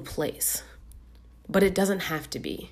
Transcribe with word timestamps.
place, 0.00 0.62
but 1.48 1.62
it 1.62 1.74
doesn't 1.74 2.00
have 2.00 2.28
to 2.30 2.38
be. 2.38 2.70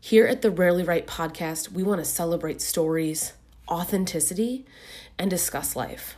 Here 0.00 0.26
at 0.26 0.42
the 0.42 0.50
Rarely 0.50 0.84
Right 0.84 1.06
podcast, 1.06 1.72
we 1.72 1.82
want 1.82 2.00
to 2.00 2.04
celebrate 2.04 2.60
stories, 2.60 3.32
authenticity, 3.68 4.64
and 5.18 5.30
discuss 5.30 5.76
life. 5.76 6.16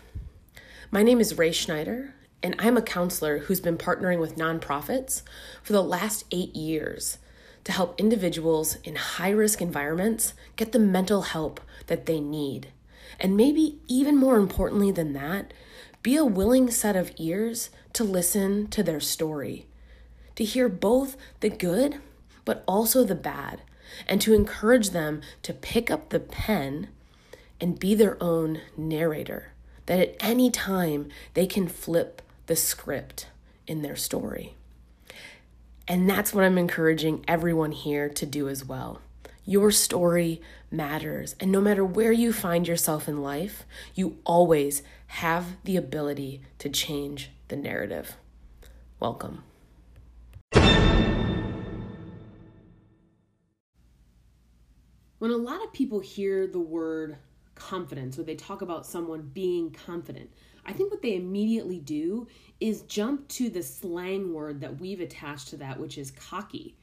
My 0.91 1.03
name 1.03 1.21
is 1.21 1.39
Ray 1.39 1.53
Schneider, 1.53 2.15
and 2.43 2.55
I'm 2.59 2.77
a 2.77 2.83
counselor 2.83 3.39
who's 3.39 3.61
been 3.61 3.79
partnering 3.79 4.19
with 4.19 4.37
nonprofits 4.37 5.23
for 5.62 5.73
the 5.73 5.83
last 5.83 6.24
eight 6.30 6.55
years 6.55 7.19
to 7.65 7.73
help 7.73 7.99
individuals 8.01 8.77
in 8.85 8.97
high 8.97 9.30
risk 9.30 9.60
environments 9.60 10.35
get 10.57 10.73
the 10.73 10.79
mental 10.79 11.23
help 11.23 11.60
that 11.87 12.07
they 12.07 12.21
need. 12.21 12.69
And 13.19 13.37
maybe 13.37 13.79
even 13.87 14.16
more 14.16 14.37
importantly 14.37 14.91
than 14.91 15.12
that, 15.12 15.52
be 16.02 16.16
a 16.16 16.24
willing 16.24 16.71
set 16.71 16.97
of 16.97 17.12
ears 17.19 17.71
to 17.93 18.05
listen 18.05 18.69
to 18.69 18.83
their 18.83 19.01
story, 19.01 19.66
to 20.37 20.45
hear 20.45 20.69
both 20.69 21.16
the 21.41 21.51
good 21.51 22.01
but 22.45 22.65
also 22.66 23.05
the 23.05 23.15
bad, 23.15 23.62
and 24.09 24.21
to 24.21 24.34
encourage 24.34 24.91
them 24.91 25.21
to 25.43 25.52
pick 25.52 25.91
up 25.91 26.09
the 26.09 26.21
pen 26.21 26.88
and 27.61 27.79
be 27.79 27.95
their 27.95 28.21
own 28.23 28.61
narrator. 28.77 29.52
That 29.87 30.01
at 30.01 30.16
any 30.21 30.51
time 30.51 31.09
they 31.35 31.47
can 31.47 31.69
flip 31.69 32.23
the 32.47 32.57
script 32.57 33.29
in 33.66 33.83
their 33.83 33.97
story. 33.97 34.55
And 35.87 36.09
that's 36.09 36.33
what 36.33 36.45
I'm 36.45 36.59
encouraging 36.59 37.24
everyone 37.27 37.73
here 37.73 38.09
to 38.09 38.26
do 38.26 38.49
as 38.49 38.65
well. 38.65 39.01
Your 39.45 39.71
story 39.71 40.41
matters. 40.71 41.35
And 41.41 41.51
no 41.51 41.60
matter 41.60 41.85
where 41.85 42.13
you 42.13 42.32
find 42.32 42.69
yourself 42.69 43.09
in 43.09 43.23
life, 43.23 43.65
you 43.95 44.19
always 44.24 44.82
have 45.09 45.57
the 45.65 45.76
ability 45.76 46.43
to 46.59 46.69
change 46.69 47.30
the 47.49 47.57
narrative. 47.57 48.16
Welcome. 49.01 49.43
When 55.21 55.30
a 55.30 55.37
lot 55.37 55.63
of 55.63 55.71
people 55.74 56.01
hear 56.01 56.46
the 56.46 56.59
word 56.59 57.18
confidence 57.54 58.18
or 58.18 58.23
they 58.23 58.37
talk 58.37 58.63
about 58.63 58.87
someone 58.87 59.30
being 59.35 59.71
confident, 59.71 60.30
I 60.65 60.73
think 60.73 60.90
what 60.90 61.02
they 61.02 61.15
immediately 61.15 61.79
do 61.79 62.26
is 62.59 62.80
jump 62.82 63.29
to 63.29 63.51
the 63.51 63.63
slang 63.63 64.32
word 64.32 64.62
that 64.62 64.81
we've 64.81 65.03
attached 65.03 65.48
to 65.48 65.59
that, 65.59 65.78
which 65.78 65.98
is 65.98 66.10
cocky. 66.10 66.75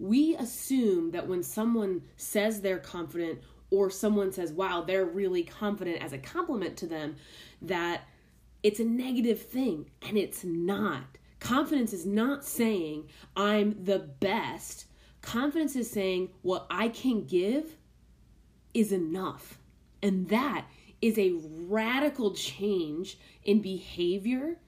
We 0.00 0.34
assume 0.34 1.12
that 1.12 1.28
when 1.28 1.44
someone 1.44 2.02
says 2.16 2.60
they're 2.60 2.80
confident 2.80 3.38
or 3.70 3.90
someone 3.90 4.32
says, 4.32 4.50
wow, 4.50 4.82
they're 4.82 5.04
really 5.04 5.44
confident 5.44 6.02
as 6.02 6.12
a 6.12 6.18
compliment 6.18 6.76
to 6.78 6.88
them, 6.88 7.14
that 7.62 8.08
it's 8.64 8.80
a 8.80 8.84
negative 8.84 9.40
thing. 9.40 9.88
And 10.02 10.18
it's 10.18 10.42
not. 10.42 11.04
Confidence 11.38 11.92
is 11.92 12.06
not 12.06 12.44
saying, 12.44 13.08
I'm 13.36 13.84
the 13.84 14.00
best. 14.00 14.86
Confidence 15.22 15.76
is 15.76 15.88
saying, 15.88 16.30
what 16.42 16.66
I 16.68 16.88
can 16.88 17.24
give 17.24 17.76
is 18.74 18.92
enough. 18.92 19.58
And 20.02 20.28
that 20.28 20.66
is 21.00 21.18
a 21.18 21.34
radical 21.42 22.32
change 22.32 23.18
in 23.44 23.60
behavior 23.60 24.58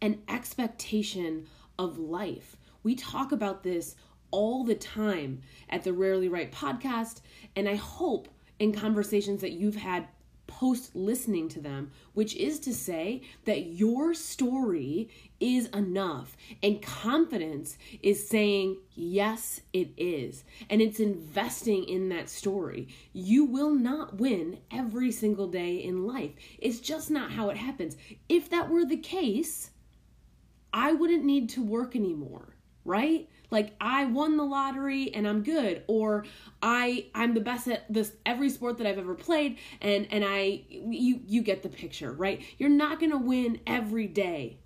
and 0.00 0.22
expectation 0.28 1.46
of 1.78 1.98
life. 1.98 2.56
We 2.82 2.94
talk 2.94 3.32
about 3.32 3.62
this 3.62 3.96
all 4.30 4.64
the 4.64 4.74
time 4.74 5.40
at 5.70 5.84
the 5.84 5.92
Rarely 5.92 6.28
Right 6.28 6.52
podcast, 6.52 7.20
and 7.56 7.68
I 7.68 7.76
hope 7.76 8.28
in 8.58 8.72
conversations 8.72 9.40
that 9.40 9.52
you've 9.52 9.76
had 9.76 10.08
post 10.58 10.96
listening 10.96 11.48
to 11.48 11.60
them, 11.60 11.92
which 12.14 12.34
is 12.34 12.58
to 12.58 12.74
say 12.74 13.22
that 13.44 13.66
your 13.66 14.12
story 14.12 15.08
is 15.38 15.66
enough. 15.66 16.36
And 16.64 16.82
confidence 16.82 17.78
is 18.02 18.28
saying, 18.28 18.78
yes, 18.92 19.60
it 19.72 19.90
is. 19.96 20.42
And 20.68 20.82
it's 20.82 20.98
investing 20.98 21.84
in 21.84 22.08
that 22.08 22.28
story. 22.28 22.88
You 23.12 23.44
will 23.44 23.72
not 23.72 24.16
win 24.16 24.58
every 24.72 25.12
single 25.12 25.46
day 25.46 25.76
in 25.76 26.08
life. 26.08 26.32
It's 26.58 26.80
just 26.80 27.08
not 27.08 27.30
how 27.30 27.50
it 27.50 27.56
happens. 27.56 27.96
If 28.28 28.50
that 28.50 28.68
were 28.68 28.84
the 28.84 28.96
case, 28.96 29.70
I 30.72 30.92
wouldn't 30.92 31.24
need 31.24 31.50
to 31.50 31.62
work 31.62 31.94
anymore, 31.94 32.56
right? 32.84 33.28
Like 33.50 33.74
I 33.80 34.04
won 34.04 34.36
the 34.36 34.44
lottery 34.44 35.12
and 35.14 35.26
I'm 35.26 35.42
good 35.42 35.82
or 35.86 36.24
I 36.62 37.06
I'm 37.14 37.34
the 37.34 37.40
best 37.40 37.68
at 37.68 37.90
this 37.92 38.12
every 38.26 38.50
sport 38.50 38.78
that 38.78 38.86
I've 38.86 38.98
ever 38.98 39.14
played 39.14 39.58
and 39.80 40.06
and 40.10 40.24
I 40.26 40.64
you 40.68 41.20
you 41.26 41.42
get 41.42 41.62
the 41.62 41.68
picture, 41.68 42.12
right? 42.12 42.42
You're 42.58 42.68
not 42.68 43.00
going 43.00 43.12
to 43.12 43.18
win 43.18 43.60
every 43.66 44.06
day. 44.06 44.58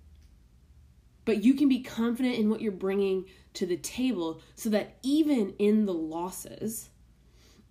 But 1.25 1.41
you 1.41 1.53
can 1.53 1.69
be 1.69 1.79
confident 1.79 2.35
in 2.35 2.49
what 2.49 2.59
you're 2.59 2.73
bringing 2.73 3.25
to 3.53 3.65
the 3.65 3.77
table 3.77 4.41
so 4.55 4.69
that 4.71 4.97
even 5.03 5.53
in 5.57 5.85
the 5.85 5.93
losses, 5.93 6.89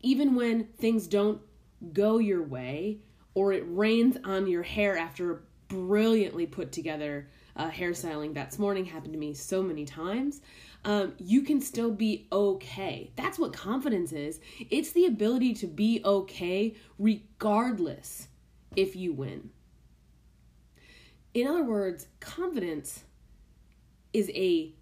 even 0.01 0.35
when 0.35 0.65
things 0.79 1.07
don't 1.07 1.43
go 1.93 2.17
your 2.19 2.43
way 2.43 3.01
or 3.35 3.53
it 3.53 3.65
rains 3.67 4.17
on 4.25 4.47
your 4.47 4.63
hair 4.63 4.97
after 4.97 5.33
a 5.33 5.39
brilliantly 5.69 6.47
put 6.47 6.73
together 6.73 7.29
uh, 7.57 7.71
hairstyling 7.71 8.33
that's 8.33 8.59
morning 8.59 8.85
happened 8.85 9.13
to 9.13 9.19
me 9.19 9.35
so 9.35 9.63
many 9.63 9.85
times 9.85 10.41
um, 10.85 11.15
you 11.19 11.43
can 11.43 11.61
still 11.61 11.93
be 11.93 12.27
okay. 12.33 13.13
That's 13.17 13.39
what 13.39 13.53
confidence 13.53 14.13
is. 14.13 14.41
It's 14.71 14.93
the 14.93 15.07
ability 15.07 15.55
to 15.55 15.67
be 15.67 16.01
okay 16.05 16.75
regardless 16.99 18.29
if 18.75 18.97
you 18.97 19.13
win. 19.13 19.51
In 21.35 21.47
other 21.47 21.65
words, 21.65 22.09
confidence 22.21 23.05
is 24.13 24.31
a 24.35 24.73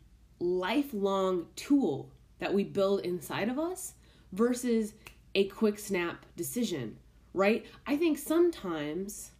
lifelong 0.40 1.46
tool 1.54 2.10
that 2.38 2.54
we 2.54 2.64
build 2.64 3.00
inside 3.00 3.48
of 3.48 3.58
us 3.58 3.94
versus 4.32 4.94
a 5.34 5.44
quick 5.48 5.78
snap 5.78 6.24
decision, 6.34 6.96
right? 7.34 7.66
I 7.86 7.96
think 7.96 8.18
sometimes 8.18 9.32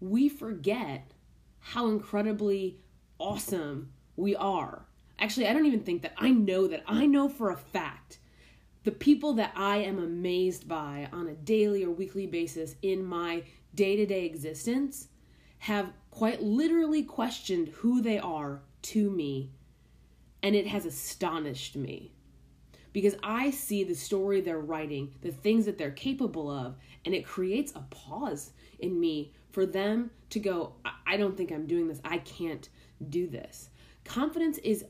we 0.00 0.28
forget 0.28 1.12
how 1.60 1.86
incredibly 1.88 2.78
awesome 3.18 3.92
we 4.16 4.34
are 4.34 4.86
Actually, 5.18 5.46
I 5.46 5.52
don't 5.52 5.66
even 5.66 5.82
think 5.82 6.02
that 6.02 6.14
I 6.16 6.30
know 6.30 6.66
that. 6.66 6.82
I 6.86 7.06
know 7.06 7.28
for 7.28 7.50
a 7.50 7.56
fact 7.56 8.18
the 8.84 8.90
people 8.90 9.34
that 9.34 9.52
I 9.54 9.78
am 9.78 9.98
amazed 9.98 10.66
by 10.66 11.08
on 11.12 11.28
a 11.28 11.34
daily 11.34 11.84
or 11.84 11.90
weekly 11.90 12.26
basis 12.26 12.74
in 12.82 13.04
my 13.04 13.44
day 13.74 13.96
to 13.96 14.06
day 14.06 14.24
existence 14.24 15.08
have 15.60 15.92
quite 16.10 16.42
literally 16.42 17.04
questioned 17.04 17.68
who 17.68 18.02
they 18.02 18.18
are 18.18 18.62
to 18.82 19.08
me, 19.08 19.52
and 20.42 20.56
it 20.56 20.66
has 20.66 20.84
astonished 20.84 21.76
me. 21.76 22.12
Because 22.92 23.14
I 23.22 23.50
see 23.52 23.84
the 23.84 23.94
story 23.94 24.40
they're 24.40 24.58
writing, 24.58 25.14
the 25.22 25.30
things 25.30 25.64
that 25.66 25.78
they're 25.78 25.92
capable 25.92 26.50
of, 26.50 26.74
and 27.04 27.14
it 27.14 27.24
creates 27.24 27.72
a 27.74 27.80
pause 27.90 28.52
in 28.80 28.98
me 28.98 29.32
for 29.52 29.64
them 29.64 30.10
to 30.30 30.40
go, 30.40 30.74
I 31.06 31.16
don't 31.16 31.36
think 31.36 31.52
I'm 31.52 31.66
doing 31.66 31.86
this. 31.86 32.00
I 32.04 32.18
can't 32.18 32.68
do 33.08 33.28
this. 33.28 33.70
Confidence 34.04 34.58
is 34.58 34.84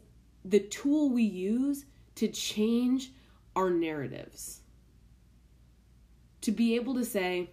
the 0.45 0.61
tool 0.61 1.11
we 1.11 1.23
use 1.23 1.85
to 2.17 2.29
change 2.29 3.13
our 3.55 3.71
narratives. 3.71 4.61
To 6.43 6.53
be 6.53 6.75
able 6.75 6.95
to 6.95 7.05
say, 7.05 7.51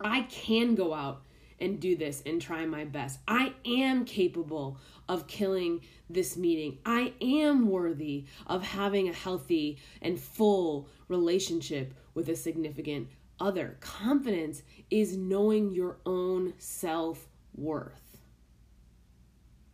I 0.00 0.22
can 0.22 0.74
go 0.74 0.92
out 0.94 1.22
and 1.58 1.78
do 1.78 1.96
this 1.96 2.22
and 2.24 2.40
try 2.40 2.64
my 2.64 2.84
best. 2.84 3.20
I 3.28 3.54
am 3.66 4.04
capable 4.04 4.78
of 5.08 5.26
killing 5.26 5.82
this 6.08 6.36
meeting. 6.36 6.78
I 6.86 7.12
am 7.20 7.68
worthy 7.68 8.26
of 8.46 8.62
having 8.62 9.08
a 9.08 9.12
healthy 9.12 9.78
and 10.00 10.18
full 10.18 10.88
relationship 11.08 11.94
with 12.14 12.28
a 12.28 12.36
significant 12.36 13.08
other. 13.38 13.76
Confidence 13.80 14.62
is 14.90 15.16
knowing 15.16 15.70
your 15.70 15.98
own 16.06 16.54
self 16.58 17.28
worth. 17.54 18.18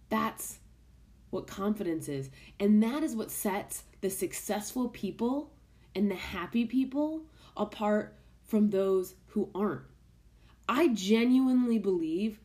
That's 0.09 0.59
what 1.37 1.47
confidence 1.47 2.09
is. 2.09 2.31
And 2.59 2.83
that 2.83 3.05
is 3.05 3.15
what 3.15 3.31
sets 3.31 3.85
the 4.01 4.11
successful 4.11 4.89
people 4.89 5.53
and 5.95 6.11
the 6.11 6.17
happy 6.17 6.65
people 6.65 7.23
apart 7.57 8.17
from 8.45 8.71
those 8.71 9.15
who 9.29 9.51
aren't. 9.55 9.83
I 10.69 10.89
genuinely 10.89 11.79
believe 11.79 12.41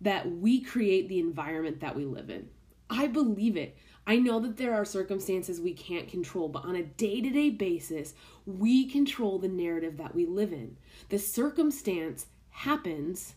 that 0.00 0.28
we 0.30 0.60
create 0.60 1.08
the 1.08 1.20
environment 1.20 1.80
that 1.80 1.94
we 1.94 2.04
live 2.04 2.28
in. 2.28 2.48
I 2.90 3.06
believe 3.06 3.56
it. 3.56 3.76
I 4.06 4.16
know 4.16 4.40
that 4.40 4.56
there 4.56 4.74
are 4.74 4.84
circumstances 4.84 5.60
we 5.60 5.74
can't 5.74 6.08
control, 6.08 6.48
but 6.48 6.64
on 6.64 6.74
a 6.74 6.82
day 6.82 7.20
to 7.20 7.30
day 7.30 7.50
basis, 7.50 8.14
we 8.46 8.90
control 8.90 9.38
the 9.38 9.48
narrative 9.48 9.96
that 9.98 10.14
we 10.14 10.26
live 10.26 10.52
in. 10.52 10.76
The 11.08 11.18
circumstance 11.18 12.26
happens, 12.50 13.34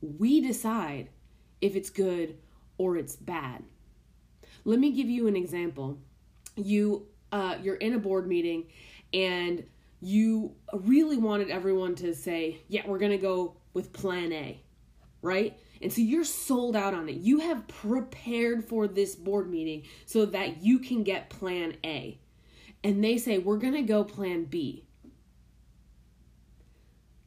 we 0.00 0.40
decide 0.40 1.10
if 1.60 1.76
it's 1.76 1.90
good 1.90 2.36
or 2.78 2.96
it's 2.96 3.14
bad. 3.14 3.62
Let 4.68 4.80
me 4.80 4.90
give 4.90 5.08
you 5.08 5.28
an 5.28 5.34
example. 5.34 5.98
You 6.54 7.06
uh, 7.32 7.56
you're 7.62 7.76
in 7.76 7.94
a 7.94 7.98
board 7.98 8.28
meeting 8.28 8.66
and 9.14 9.64
you 10.02 10.56
really 10.74 11.16
wanted 11.16 11.48
everyone 11.48 11.94
to 11.96 12.14
say, 12.14 12.60
"Yeah, 12.68 12.82
we're 12.86 12.98
going 12.98 13.12
to 13.12 13.16
go 13.16 13.56
with 13.72 13.94
plan 13.94 14.30
A." 14.30 14.60
Right? 15.22 15.58
And 15.80 15.90
so 15.90 16.02
you're 16.02 16.22
sold 16.22 16.76
out 16.76 16.92
on 16.92 17.08
it. 17.08 17.16
You 17.16 17.38
have 17.40 17.66
prepared 17.66 18.62
for 18.62 18.86
this 18.86 19.16
board 19.16 19.50
meeting 19.50 19.84
so 20.04 20.26
that 20.26 20.62
you 20.62 20.80
can 20.80 21.02
get 21.02 21.30
plan 21.30 21.76
A. 21.82 22.18
And 22.84 23.02
they 23.02 23.16
say, 23.16 23.38
We're 23.38 23.56
going 23.56 23.72
to 23.72 23.82
go 23.82 24.04
plan 24.04 24.44
B. 24.44 24.84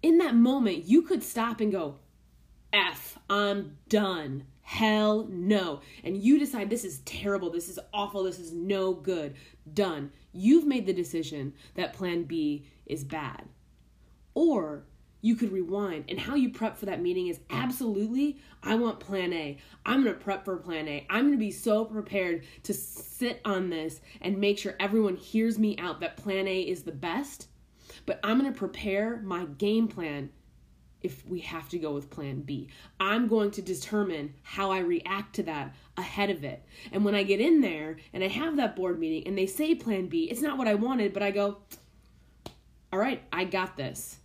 In 0.03 0.19
that 0.19 0.35
moment, 0.35 0.85
you 0.85 1.01
could 1.01 1.23
stop 1.23 1.59
and 1.59 1.71
go, 1.71 1.95
F, 2.71 3.17
I'm 3.29 3.77
done. 3.89 4.45
Hell 4.71 5.27
no. 5.29 5.81
And 6.01 6.15
you 6.15 6.39
decide 6.39 6.69
this 6.69 6.85
is 6.85 6.99
terrible, 6.99 7.49
this 7.49 7.67
is 7.67 7.77
awful, 7.93 8.23
this 8.23 8.39
is 8.39 8.53
no 8.53 8.93
good. 8.93 9.35
Done. 9.73 10.13
You've 10.31 10.65
made 10.65 10.85
the 10.85 10.93
decision 10.93 11.55
that 11.75 11.91
plan 11.91 12.23
B 12.23 12.65
is 12.85 13.03
bad. 13.03 13.49
Or 14.33 14.85
you 15.19 15.35
could 15.35 15.51
rewind. 15.51 16.05
And 16.07 16.17
how 16.17 16.35
you 16.35 16.51
prep 16.51 16.77
for 16.77 16.85
that 16.85 17.01
meeting 17.01 17.27
is 17.27 17.41
absolutely, 17.49 18.37
I 18.63 18.75
want 18.75 19.01
plan 19.01 19.33
A. 19.33 19.57
I'm 19.85 20.03
going 20.03 20.15
to 20.15 20.23
prep 20.23 20.45
for 20.45 20.55
plan 20.55 20.87
A. 20.87 21.05
I'm 21.09 21.23
going 21.23 21.33
to 21.33 21.37
be 21.37 21.51
so 21.51 21.83
prepared 21.83 22.45
to 22.63 22.73
sit 22.73 23.41
on 23.43 23.69
this 23.69 23.99
and 24.21 24.37
make 24.37 24.57
sure 24.57 24.77
everyone 24.79 25.17
hears 25.17 25.59
me 25.59 25.77
out 25.79 25.99
that 25.99 26.15
plan 26.15 26.47
A 26.47 26.61
is 26.61 26.83
the 26.83 26.93
best. 26.93 27.49
But 28.05 28.21
I'm 28.23 28.39
going 28.39 28.51
to 28.51 28.57
prepare 28.57 29.17
my 29.17 29.43
game 29.43 29.89
plan 29.89 30.29
if 31.03 31.25
we 31.25 31.39
have 31.39 31.69
to 31.69 31.79
go 31.79 31.93
with 31.93 32.09
plan 32.09 32.41
B. 32.41 32.69
I'm 32.99 33.27
going 33.27 33.51
to 33.51 33.61
determine 33.61 34.33
how 34.43 34.71
I 34.71 34.79
react 34.79 35.35
to 35.35 35.43
that 35.43 35.75
ahead 35.97 36.29
of 36.29 36.43
it. 36.43 36.63
And 36.91 37.03
when 37.03 37.15
I 37.15 37.23
get 37.23 37.41
in 37.41 37.61
there 37.61 37.97
and 38.13 38.23
I 38.23 38.27
have 38.27 38.57
that 38.57 38.75
board 38.75 38.99
meeting 38.99 39.27
and 39.27 39.37
they 39.37 39.47
say 39.47 39.75
plan 39.75 40.07
B, 40.07 40.25
it's 40.25 40.41
not 40.41 40.57
what 40.57 40.67
I 40.67 40.75
wanted, 40.75 41.13
but 41.13 41.23
I 41.23 41.31
go, 41.31 41.57
all 42.93 42.99
right, 42.99 43.21
I 43.31 43.45
got 43.45 43.77
this 43.77 44.17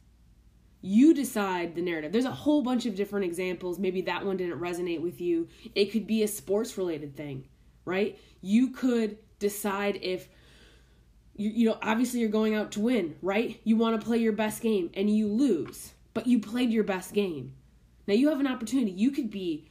you 0.86 1.14
decide 1.14 1.74
the 1.74 1.82
narrative. 1.82 2.12
There's 2.12 2.26
a 2.26 2.30
whole 2.30 2.62
bunch 2.62 2.86
of 2.86 2.94
different 2.94 3.24
examples. 3.24 3.76
Maybe 3.76 4.02
that 4.02 4.24
one 4.24 4.36
didn't 4.36 4.60
resonate 4.60 5.00
with 5.00 5.20
you. 5.20 5.48
It 5.74 5.86
could 5.86 6.06
be 6.06 6.22
a 6.22 6.28
sports 6.28 6.78
related 6.78 7.16
thing, 7.16 7.48
right? 7.84 8.16
You 8.40 8.70
could 8.70 9.18
decide 9.40 9.98
if 10.00 10.28
you, 11.34 11.50
you 11.50 11.68
know, 11.68 11.78
obviously 11.82 12.20
you're 12.20 12.28
going 12.28 12.54
out 12.54 12.70
to 12.72 12.80
win, 12.80 13.16
right? 13.20 13.60
You 13.64 13.76
want 13.76 14.00
to 14.00 14.06
play 14.06 14.18
your 14.18 14.32
best 14.32 14.62
game 14.62 14.90
and 14.94 15.10
you 15.10 15.26
lose, 15.26 15.92
but 16.16 16.26
you 16.26 16.40
played 16.40 16.72
your 16.72 16.82
best 16.82 17.12
game. 17.12 17.54
Now 18.08 18.14
you 18.14 18.30
have 18.30 18.40
an 18.40 18.46
opportunity. 18.46 18.90
You 18.90 19.12
could 19.12 19.30
be 19.30 19.68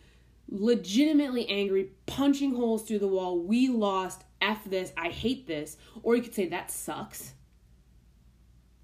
legitimately 0.48 1.50
angry, 1.50 1.90
punching 2.06 2.56
holes 2.56 2.84
through 2.84 3.00
the 3.00 3.08
wall. 3.08 3.40
We 3.40 3.68
lost. 3.68 4.24
F 4.42 4.64
this. 4.66 4.94
I 4.96 5.10
hate 5.10 5.48
this. 5.48 5.76
Or 6.04 6.16
you 6.16 6.22
could 6.22 6.36
say, 6.36 6.48
that 6.50 6.70
sucks. 6.70 7.34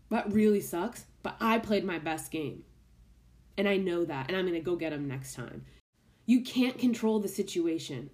That 0.09 0.33
really 0.33 0.59
sucks 0.59 1.05
but 1.23 1.37
I 1.39 1.59
played 1.59 1.83
my 1.83 1.99
best 1.99 2.31
game. 2.31 2.63
And 3.57 3.67
I 3.67 3.77
know 3.77 4.05
that, 4.05 4.27
and 4.27 4.37
I'm 4.37 4.45
going 4.45 4.53
to 4.53 4.59
go 4.59 4.75
get 4.75 4.91
them 4.91 5.07
next 5.07 5.35
time. 5.35 5.65
You 6.25 6.41
can't 6.41 6.79
control 6.79 7.19
the 7.19 7.27
situation, 7.27 8.09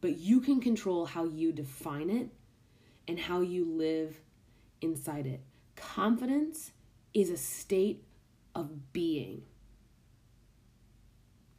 but 0.00 0.18
you 0.18 0.40
can 0.40 0.60
control 0.60 1.06
how 1.06 1.24
you 1.24 1.52
define 1.52 2.10
it 2.10 2.28
and 3.06 3.18
how 3.18 3.40
you 3.40 3.64
live 3.64 4.20
inside 4.80 5.26
it. 5.26 5.40
Confidence 5.76 6.72
is 7.14 7.30
a 7.30 7.36
state 7.36 8.04
of 8.54 8.92
being. 8.92 9.42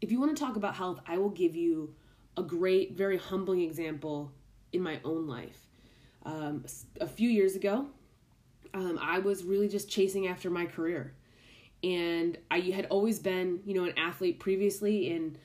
If 0.01 0.12
you 0.12 0.19
want 0.19 0.36
to 0.36 0.44
talk 0.44 0.56
about 0.56 0.75
health, 0.75 1.00
I 1.07 1.18
will 1.18 1.30
give 1.30 1.56
you 1.56 1.95
a 2.38 2.44
great, 2.44 2.95
very 2.95 3.18
humbling 3.18 3.62
example 3.62 4.31
in 4.71 4.81
my 4.81 5.00
own 5.03 5.27
life. 5.27 5.68
Um, 6.24 6.65
a 7.01 7.07
few 7.07 7.30
years 7.30 7.56
ago, 7.56 7.88
um, 8.74 9.00
I 9.01 9.19
was 9.19 9.44
really 9.44 9.68
just 9.68 9.89
chasing 9.89 10.27
after 10.27 10.50
my 10.50 10.65
career. 10.65 11.13
And 11.83 12.38
I 12.51 12.59
had 12.59 12.88
always 12.89 13.19
been, 13.19 13.62
you 13.65 13.74
know, 13.74 13.85
an 13.85 13.97
athlete 13.97 14.39
previously, 14.39 15.12
and 15.12 15.38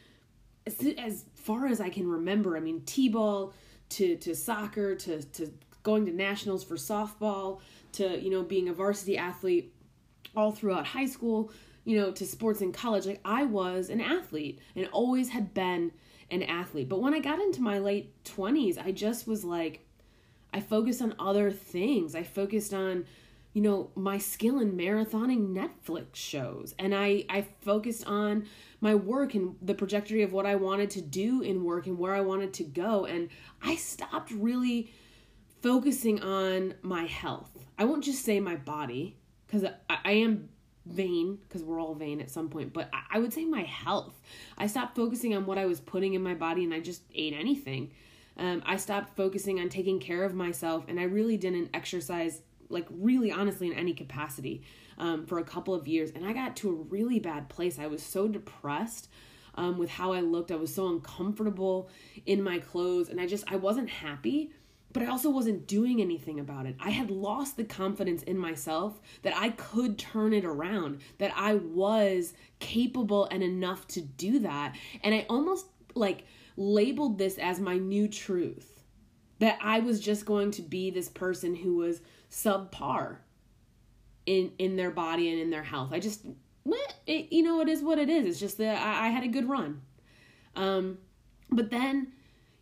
as, 0.67 0.75
as 0.99 1.25
far 1.35 1.67
as 1.67 1.81
I 1.81 1.91
can 1.91 2.09
remember, 2.09 2.57
I 2.57 2.61
mean, 2.61 2.83
t-ball 2.87 3.55
to 3.91 4.17
to 4.17 4.35
soccer 4.35 4.95
to 4.95 5.23
to 5.23 5.53
going 5.83 6.07
to 6.07 6.13
nationals 6.13 6.65
for 6.65 6.77
softball 6.77 7.61
to 7.93 8.21
you 8.21 8.31
know 8.31 8.43
being 8.43 8.69
a 8.69 8.73
varsity 8.73 9.17
athlete 9.17 9.74
all 10.37 10.53
throughout 10.53 10.87
high 10.87 11.07
school, 11.07 11.53
you 11.85 11.99
know, 11.99 12.11
to 12.13 12.27
sports 12.27 12.61
in 12.61 12.73
college. 12.73 13.07
Like 13.07 13.21
I 13.25 13.45
was 13.45 13.91
an 13.91 14.01
athlete 14.01 14.61
and 14.75 14.89
always 14.89 15.31
had 15.31 15.55
been 15.55 15.93
an 16.31 16.43
athlete. 16.43 16.89
But 16.89 17.01
when 17.01 17.15
I 17.15 17.21
got 17.21 17.39
into 17.39 17.61
my 17.61 17.79
late 17.79 18.13
20s, 18.25 18.79
I 18.85 18.93
just 18.93 19.27
was 19.27 19.45
like, 19.45 19.87
I 20.53 20.61
focused 20.61 21.03
on 21.03 21.15
other 21.19 21.51
things. 21.51 22.15
I 22.15 22.23
focused 22.23 22.73
on, 22.73 23.07
you 23.53 23.63
know, 23.63 23.91
my 23.95 24.19
skill 24.19 24.61
in 24.61 24.77
marathoning 24.77 25.53
Netflix 25.53 26.15
shows. 26.15 26.75
And 26.79 26.95
I, 26.95 27.25
I 27.29 27.47
focused 27.63 28.07
on 28.07 28.47
my 28.81 28.95
work 28.95 29.35
and 29.35 29.57
the 29.61 29.75
trajectory 29.75 30.23
of 30.23 30.33
what 30.33 30.47
I 30.47 30.55
wanted 30.55 30.91
to 30.91 31.01
do 31.01 31.43
in 31.43 31.65
work 31.65 31.87
and 31.87 31.99
where 31.99 32.15
I 32.15 32.21
wanted 32.21 32.53
to 32.55 32.65
go. 32.65 33.05
And 33.05 33.29
I 33.63 33.77
stopped 33.77 34.31
really 34.31 34.93
focusing 35.61 36.21
on 36.23 36.75
my 36.83 37.05
health. 37.05 37.51
I 37.79 37.85
won't 37.85 38.05
just 38.05 38.25
say 38.25 38.39
my 38.39 38.57
body, 38.57 39.17
because 39.55 39.71
I, 39.89 39.99
I 40.05 40.13
am 40.13 40.49
vain 40.87 41.39
because 41.49 41.63
we're 41.63 41.81
all 41.81 41.95
vain 41.95 42.21
at 42.21 42.29
some 42.31 42.51
point 42.51 42.75
but 42.75 42.91
I, 42.93 43.17
I 43.17 43.19
would 43.19 43.33
say 43.33 43.47
my 43.47 43.63
health 43.63 44.21
i 44.59 44.67
stopped 44.67 44.95
focusing 44.95 45.35
on 45.35 45.47
what 45.47 45.57
i 45.57 45.65
was 45.65 45.81
putting 45.81 46.13
in 46.13 46.23
my 46.23 46.35
body 46.35 46.63
and 46.63 46.75
i 46.75 46.81
just 46.81 47.01
ate 47.15 47.33
anything 47.33 47.91
um, 48.37 48.63
I 48.67 48.77
stopped 48.77 49.17
focusing 49.17 49.61
on 49.61 49.69
taking 49.69 50.01
care 50.01 50.25
of 50.25 50.35
myself 50.35 50.85
and 50.89 50.99
I 50.99 51.05
really 51.05 51.37
didn't 51.37 51.71
exercise, 51.75 52.41
like, 52.69 52.87
really 52.91 53.31
honestly, 53.31 53.69
in 53.69 53.75
any 53.75 53.95
capacity 53.95 54.63
um, 54.99 55.27
for 55.27 55.39
a 55.39 55.45
couple 55.45 55.75
of 55.75 55.87
years. 55.87 56.11
And 56.11 56.27
I 56.27 56.33
got 56.33 56.57
to 56.57 56.71
a 56.71 56.73
really 56.73 57.21
bad 57.21 57.49
place. 57.49 57.79
I 57.79 57.87
was 57.87 58.03
so 58.03 58.29
depressed. 58.29 59.09
Um, 59.57 59.79
with 59.79 59.89
how 59.89 60.13
I 60.13 60.19
looked, 60.19 60.51
I 60.51 60.57
was 60.57 60.75
so 60.75 60.89
uncomfortable 60.89 61.89
in 62.27 62.43
my 62.43 62.59
clothes, 62.59 63.09
and 63.09 63.21
I 63.21 63.27
just 63.29 63.45
I 63.47 63.55
wasn't 63.55 63.89
happy 63.89 64.51
but 64.95 65.03
I 65.03 65.07
also 65.07 65.29
wasn't 65.29 65.67
doing 65.67 66.01
anything 66.01 66.39
about 66.39 66.67
it. 66.67 66.77
I 66.79 66.91
had 66.91 67.11
lost 67.11 67.57
the 67.57 67.65
confidence 67.65 68.23
in 68.23 68.39
myself 68.39 69.01
that 69.23 69.37
I 69.37 69.51
could 69.51 69.99
turn 69.99 70.33
it 70.33 70.45
around, 70.45 71.01
that 71.19 71.33
I 71.37 71.57
was 71.57 72.33
capable 72.61 73.27
and 73.27 73.43
enough 73.43 73.89
to 73.89 74.01
do 74.01 74.39
that. 74.39 74.77
And 75.03 75.13
I 75.13 75.27
almost 75.29 75.67
like 75.97 76.25
labeled 76.57 77.19
this 77.19 77.39
as 77.39 77.59
my 77.59 77.77
new 77.77 78.07
truth 78.07 78.85
that 79.41 79.59
I 79.61 79.81
was 79.81 79.99
just 79.99 80.25
going 80.25 80.53
to 80.53 80.63
be 80.63 80.91
this 80.91 81.09
person 81.09 81.57
who 81.57 81.75
was 81.75 82.01
subpar 82.31 83.17
in 84.27 84.53
in 84.59 84.77
their 84.77 84.93
body 84.93 85.29
and 85.29 85.41
in 85.41 85.51
their 85.51 85.65
health. 85.65 85.91
I 85.93 85.99
just 85.99 86.25
it, 87.07 87.33
you 87.33 87.43
know 87.43 87.61
it 87.61 87.69
is 87.69 87.83
what 87.83 87.99
it 87.99 88.09
is. 88.09 88.27
It's 88.27 88.41
just 88.41 88.59
that 88.59 88.81
I, 88.81 89.07
I 89.07 89.09
had 89.09 89.25
a 89.25 89.29
good 89.29 89.49
run. 89.49 89.83
Um 90.55 90.99
but 91.51 91.71
then 91.71 92.13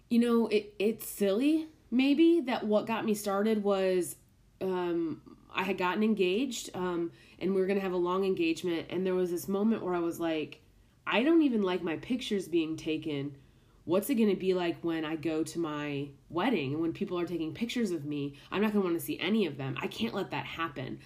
you 0.08 0.18
know 0.18 0.46
it 0.46 0.74
it's 0.78 1.06
silly 1.06 1.68
maybe 1.92 2.40
that 2.40 2.66
what 2.66 2.86
got 2.86 3.04
me 3.04 3.14
started 3.14 3.62
was 3.62 4.16
um 4.60 5.20
I 5.54 5.62
had 5.62 5.78
gotten 5.78 6.02
engaged 6.02 6.70
um 6.74 7.12
and 7.38 7.54
we 7.54 7.60
were 7.60 7.66
going 7.66 7.78
to 7.78 7.84
have 7.84 7.92
a 7.92 7.96
long 7.96 8.24
engagement 8.24 8.86
and 8.90 9.06
there 9.06 9.14
was 9.14 9.30
this 9.30 9.46
moment 9.46 9.84
where 9.84 9.94
I 9.94 10.00
was 10.00 10.18
like 10.18 10.60
I 11.06 11.22
don't 11.22 11.42
even 11.42 11.62
like 11.62 11.82
my 11.82 11.96
pictures 11.96 12.48
being 12.48 12.76
taken 12.76 13.36
what's 13.84 14.10
it 14.10 14.14
going 14.14 14.30
to 14.30 14.36
be 14.36 14.54
like 14.54 14.78
when 14.82 15.04
I 15.04 15.16
go 15.16 15.42
to 15.42 15.58
my 15.58 16.08
wedding 16.30 16.72
and 16.72 16.82
when 16.82 16.92
people 16.92 17.18
are 17.18 17.26
taking 17.26 17.52
pictures 17.52 17.90
of 17.90 18.04
me? 18.04 18.34
I'm 18.50 18.62
not 18.62 18.72
going 18.72 18.82
to 18.82 18.88
want 18.88 19.00
to 19.00 19.04
see 19.04 19.18
any 19.18 19.46
of 19.46 19.56
them. 19.56 19.76
I 19.80 19.86
can't 19.88 20.14
let 20.14 20.30
that 20.30 20.46
happen. 20.46 21.00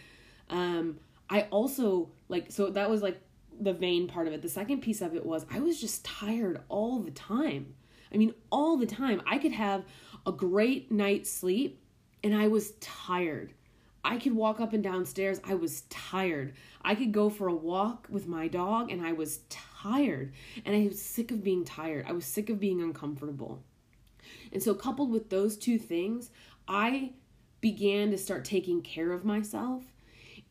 Um, 0.50 0.98
I 1.28 1.42
also 1.50 2.10
like, 2.28 2.52
so 2.52 2.70
that 2.70 2.90
was 2.90 3.02
like 3.02 3.20
the 3.58 3.72
vain 3.72 4.06
part 4.06 4.26
of 4.26 4.32
it. 4.32 4.42
The 4.42 4.48
second 4.48 4.82
piece 4.82 5.00
of 5.00 5.14
it 5.14 5.24
was 5.24 5.46
I 5.50 5.60
was 5.60 5.80
just 5.80 6.04
tired 6.04 6.60
all 6.68 6.98
the 6.98 7.10
time. 7.10 7.74
I 8.12 8.18
mean, 8.18 8.34
all 8.52 8.76
the 8.76 8.86
time. 8.86 9.20
I 9.26 9.38
could 9.38 9.52
have 9.52 9.82
a 10.26 10.33
great 10.33 10.90
night's 10.90 11.30
sleep 11.30 11.80
and 12.23 12.35
I 12.35 12.49
was 12.49 12.73
tired. 12.80 13.52
I 14.04 14.18
could 14.18 14.35
walk 14.35 14.61
up 14.61 14.73
and 14.73 14.83
downstairs. 14.83 15.40
I 15.45 15.54
was 15.54 15.83
tired. 15.83 16.54
I 16.83 16.95
could 16.95 17.12
go 17.12 17.30
for 17.30 17.49
a 17.49 17.54
walk 17.54 18.06
with 18.11 18.26
my 18.26 18.49
dog 18.49 18.90
and 18.90 19.04
I 19.04 19.12
was 19.12 19.40
tired. 19.49 20.33
And 20.64 20.76
I 20.76 20.87
was 20.87 21.00
sick 21.00 21.30
of 21.30 21.42
being 21.42 21.64
tired. 21.64 22.06
I 22.09 22.12
was 22.12 22.25
sick 22.25 22.50
of 22.50 22.61
being 22.61 22.80
uncomfortable. 22.80 23.62
And 24.52 24.62
so, 24.62 24.75
coupled 24.75 25.11
with 25.11 25.30
those 25.30 25.56
two 25.56 25.78
things, 25.78 26.30
I 26.68 27.12
began 27.61 28.11
to 28.11 28.18
start 28.18 28.45
taking 28.45 28.80
care 28.83 29.12
of 29.12 29.25
myself. 29.25 29.83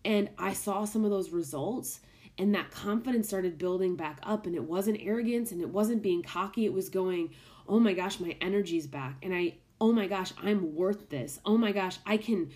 And 0.03 0.29
I 0.38 0.53
saw 0.53 0.86
some 0.86 1.05
of 1.05 1.12
those 1.12 1.29
results. 1.29 2.01
And 2.38 2.53
that 2.55 2.72
confidence 2.72 3.29
started 3.29 3.58
building 3.58 3.96
back 3.96 4.20
up. 4.24 4.46
And 4.46 4.55
it 4.55 4.63
wasn't 4.63 5.00
arrogance 5.01 5.53
and 5.53 5.62
it 5.62 5.70
wasn't 5.70 6.03
being 6.03 6.24
cocky. 6.24 6.65
It 6.65 6.74
was 6.74 6.89
going, 6.89 7.29
oh 7.67 7.79
my 7.79 7.94
gosh, 7.94 8.20
my 8.20 8.36
energy's 8.41 8.88
back. 8.88 9.17
And 9.24 9.34
I, 9.34 9.55
oh 9.79 9.91
my 9.91 10.08
gosh, 10.08 10.34
I'm 10.41 10.75
worth 10.75 11.10
this. 11.10 11.39
Oh 11.46 11.58
my 11.58 11.72
gosh, 11.72 11.98
I 12.05 12.17
can 12.17 12.51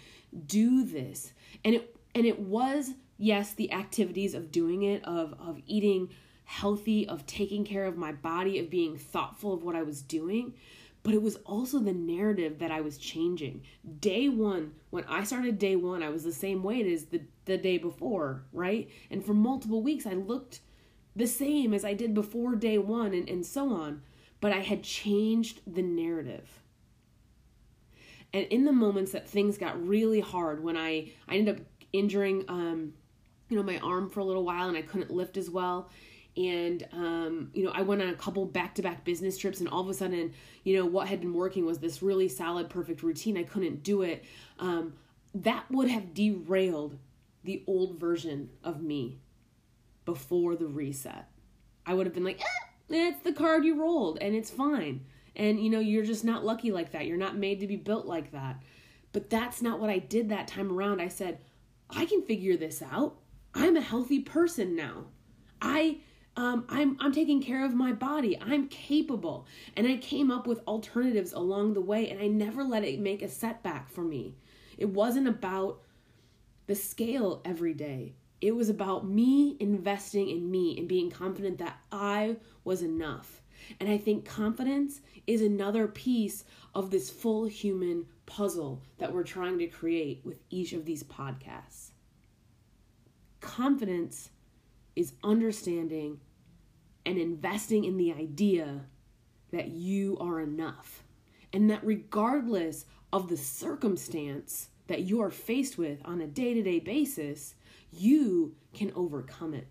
do 0.46 0.86
this 0.86 1.34
and 1.66 1.76
it 1.76 1.96
and 2.14 2.26
it 2.26 2.40
was 2.40 2.92
yes 3.18 3.54
the 3.54 3.72
activities 3.72 4.36
of 4.36 4.52
doing 4.52 4.84
it 4.84 5.04
of 5.04 5.34
of 5.40 5.60
eating 5.66 6.08
healthy 6.46 7.08
of 7.08 7.26
taking 7.26 7.66
care 7.66 7.86
of 7.86 7.98
my 7.98 8.12
body 8.12 8.60
of 8.60 8.70
being 8.70 8.96
thoughtful 8.96 9.54
of 9.54 9.64
what 9.64 9.76
i 9.76 9.82
was 9.82 10.04
doing 10.04 10.54
but 11.02 11.16
it 11.16 11.22
was 11.24 11.38
also 11.38 11.80
the 11.80 11.92
narrative 11.92 12.60
that 12.60 12.70
i 12.70 12.80
was 12.80 13.00
changing 13.00 13.64
day 14.00 14.30
one 14.30 14.72
when 14.92 15.04
i 15.06 15.24
started 15.24 15.58
day 15.58 15.76
one 15.76 16.04
i 16.04 16.10
was 16.10 16.24
the 16.24 16.32
same 16.32 16.62
weight 16.62 16.86
as 16.86 17.06
the, 17.06 17.22
the 17.46 17.58
day 17.58 17.80
before 17.80 18.44
right 18.54 18.88
and 19.10 19.26
for 19.26 19.34
multiple 19.34 19.82
weeks 19.82 20.06
i 20.06 20.14
looked 20.14 20.60
the 21.16 21.28
same 21.28 21.74
as 21.74 21.84
I 21.84 21.94
did 21.94 22.14
before 22.14 22.56
day 22.56 22.78
one 22.78 23.14
and, 23.14 23.28
and 23.30 23.46
so 23.46 23.74
on. 23.74 24.02
But 24.42 24.54
I 24.54 24.60
had 24.60 24.84
changed 24.84 25.60
the 25.68 25.82
narrative. 25.82 26.59
And 28.34 28.46
in 28.48 28.66
the 28.66 28.72
moments 28.72 29.12
that 29.14 29.28
things 29.28 29.58
got 29.58 29.86
really 29.86 30.20
hard, 30.20 30.64
when 30.64 30.78
I, 30.78 31.12
I 31.28 31.36
ended 31.36 31.60
up 31.60 31.66
injuring 31.92 32.46
um, 32.48 32.94
you 33.50 33.58
know, 33.58 33.64
my 33.64 33.80
arm 33.80 34.10
for 34.10 34.20
a 34.20 34.24
little 34.24 34.46
while 34.46 34.70
and 34.70 34.78
I 34.78 34.82
couldn't 34.82 35.12
lift 35.12 35.36
as 35.36 35.50
well. 35.50 35.90
And, 36.38 36.88
um, 36.94 37.52
you 37.54 37.66
know, 37.66 37.72
I 37.74 37.82
went 37.82 38.02
on 38.02 38.10
a 38.10 38.16
couple 38.16 38.46
back 38.46 38.76
to 38.76 38.82
back 38.82 39.04
business 39.04 39.38
trips, 39.38 39.60
and 39.60 39.68
all 39.68 39.82
of 39.82 39.90
a 39.90 39.94
sudden, 39.94 40.34
you 40.64 40.78
know, 40.78 40.86
what 40.86 41.08
had 41.08 41.20
been 41.20 41.34
working 41.34 41.66
was 41.66 41.80
this 41.80 42.02
really 42.02 42.30
solid, 42.30 42.70
perfect 42.70 43.04
routine. 43.04 43.36
I 43.36 43.44
couldn't 43.44 43.84
do 43.84 44.04
it. 44.04 44.24
Um, 44.60 44.94
that 45.34 45.66
would 45.70 45.90
have 45.90 46.14
derailed 46.14 46.98
the 47.44 47.64
old 47.68 48.00
version 48.00 48.52
of 48.64 48.82
me 48.82 49.20
before 50.06 50.56
the 50.56 50.68
reset. 50.68 51.30
I 51.86 51.94
would 51.94 52.06
have 52.06 52.14
been 52.14 52.24
like, 52.24 52.40
eh, 52.40 52.46
it's 52.90 53.22
the 53.24 53.34
card 53.34 53.66
you 53.66 53.80
rolled, 53.80 54.20
and 54.22 54.36
it's 54.36 54.52
fine. 54.52 55.06
And, 55.36 55.60
you 55.60 55.70
know, 55.70 55.80
you're 55.80 56.06
just 56.06 56.26
not 56.26 56.46
lucky 56.46 56.72
like 56.72 56.92
that. 56.92 57.06
You're 57.06 57.18
not 57.18 57.38
made 57.38 57.60
to 57.62 57.68
be 57.68 57.76
built 57.76 58.06
like 58.06 58.32
that. 58.32 58.62
But 59.12 59.30
that's 59.30 59.62
not 59.62 59.80
what 59.80 59.90
I 59.90 60.00
did 60.00 60.30
that 60.30 60.48
time 60.48 60.72
around. 60.72 61.02
I 61.02 61.08
said, 61.08 61.40
I 61.90 62.06
can 62.06 62.22
figure 62.22 62.58
this 62.58 62.82
out. 62.82 63.18
I'm 63.54 63.76
a 63.76 63.82
healthy 63.82 64.20
person 64.20 64.76
now. 64.76 65.06
I 65.62 65.98
um, 66.38 66.66
I'm 66.70 66.96
I'm 67.02 67.12
taking 67.12 67.42
care 67.42 67.66
of 67.66 67.74
my 67.74 67.92
body. 67.92 68.40
I'm 68.40 68.70
capable, 68.70 69.46
and 69.76 69.86
I 69.86 69.98
came 69.98 70.32
up 70.32 70.48
with 70.48 70.62
alternatives 70.68 71.34
along 71.34 71.74
the 71.74 71.82
way, 71.82 72.10
and 72.10 72.22
I 72.22 72.28
never 72.28 72.64
let 72.64 72.86
it 72.86 73.00
make 73.00 73.22
a 73.22 73.28
setback 73.28 73.90
for 73.90 74.04
me. 74.04 74.36
It 74.78 74.88
wasn't 74.88 75.28
about 75.28 75.82
the 76.68 76.76
scale 76.76 77.42
every 77.44 77.74
day. 77.74 78.14
It 78.40 78.56
was 78.56 78.70
about 78.70 79.06
me 79.06 79.58
investing 79.60 80.30
in 80.30 80.50
me 80.50 80.78
and 80.78 80.88
being 80.88 81.10
confident 81.10 81.58
that 81.58 81.78
I 81.92 82.38
was 82.64 82.84
enough. 82.84 83.39
And 83.80 83.90
I 83.90 83.98
think 83.98 84.26
confidence 84.26 85.02
is 85.28 85.42
another 85.42 85.88
piece 85.88 86.44
of 86.74 86.92
this 86.92 87.10
full 87.10 87.46
human 87.46 88.06
puzzle 88.26 88.82
that 88.98 89.14
we're 89.14 89.24
trying 89.24 89.60
to 89.60 89.68
create 89.68 90.22
with 90.24 90.40
each 90.50 90.74
of 90.74 90.86
these 90.86 91.04
podcasts. 91.04 91.92
Confidence 93.42 94.30
is 94.96 95.14
understanding 95.24 96.20
and 97.06 97.18
investing 97.18 97.86
in 97.86 97.98
the 97.98 98.14
idea 98.14 98.86
that 99.52 99.70
you 99.70 100.18
are 100.20 100.42
enough. 100.42 101.04
And 101.54 101.70
that 101.70 101.86
regardless 101.86 102.86
of 103.12 103.28
the 103.28 103.38
circumstance 103.38 104.70
that 104.88 105.02
you 105.02 105.22
are 105.22 105.32
faced 105.32 105.78
with 105.78 106.00
on 106.06 106.22
a 106.22 106.28
day 106.28 106.54
to 106.54 106.62
day 106.62 106.80
basis, 106.80 107.56
you 107.92 108.56
can 108.74 108.92
overcome 108.96 109.54
it. 109.54 109.68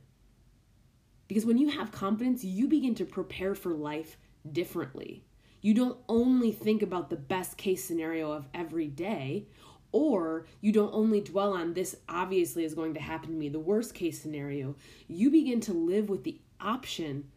Because 1.28 1.46
when 1.46 1.58
you 1.58 1.68
have 1.68 1.92
confidence, 1.92 2.42
you 2.42 2.66
begin 2.66 2.94
to 2.96 3.04
prepare 3.04 3.54
for 3.54 3.74
life 3.74 4.16
differently. 4.50 5.24
You 5.60 5.74
don't 5.74 5.98
only 6.08 6.52
think 6.52 6.82
about 6.82 7.10
the 7.10 7.16
best 7.16 7.56
case 7.56 7.84
scenario 7.84 8.32
of 8.32 8.46
every 8.54 8.88
day 8.88 9.46
or 9.92 10.46
you 10.60 10.72
don't 10.72 10.92
only 10.92 11.20
dwell 11.20 11.54
on 11.54 11.74
this 11.74 11.96
obviously 12.08 12.64
is 12.64 12.74
going 12.74 12.94
to 12.94 13.00
happen 13.00 13.30
to 13.30 13.36
me, 13.36 13.48
the 13.48 13.58
worst 13.58 13.94
case 13.94 14.20
scenario. 14.20 14.76
You 15.06 15.30
begin 15.30 15.60
to 15.62 15.72
live 15.72 16.08
with 16.08 16.24
the 16.24 16.40
option 16.60 17.30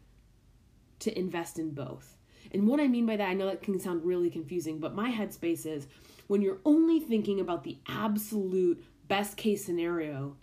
to 1.00 1.18
invest 1.18 1.58
in 1.58 1.70
both. 1.70 2.16
And 2.52 2.66
what 2.66 2.80
I 2.80 2.88
mean 2.88 3.06
by 3.06 3.16
that, 3.16 3.28
I 3.28 3.34
know 3.34 3.46
that 3.46 3.62
can 3.62 3.80
sound 3.80 4.04
really 4.04 4.28
confusing, 4.28 4.78
but 4.78 4.94
my 4.94 5.10
headspace 5.10 5.64
is 5.64 5.86
when 6.26 6.42
you're 6.42 6.60
only 6.64 7.00
thinking 7.00 7.40
about 7.40 7.64
the 7.64 7.78
absolute 7.88 8.84
best 9.08 9.36
case 9.36 9.64
scenario, 9.64 10.36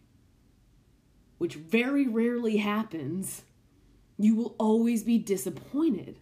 which 1.39 1.55
very 1.55 2.07
rarely 2.07 2.57
happens, 2.57 3.41
you 4.19 4.35
will 4.35 4.55
always 4.59 5.03
be 5.03 5.17
disappointed. 5.17 6.19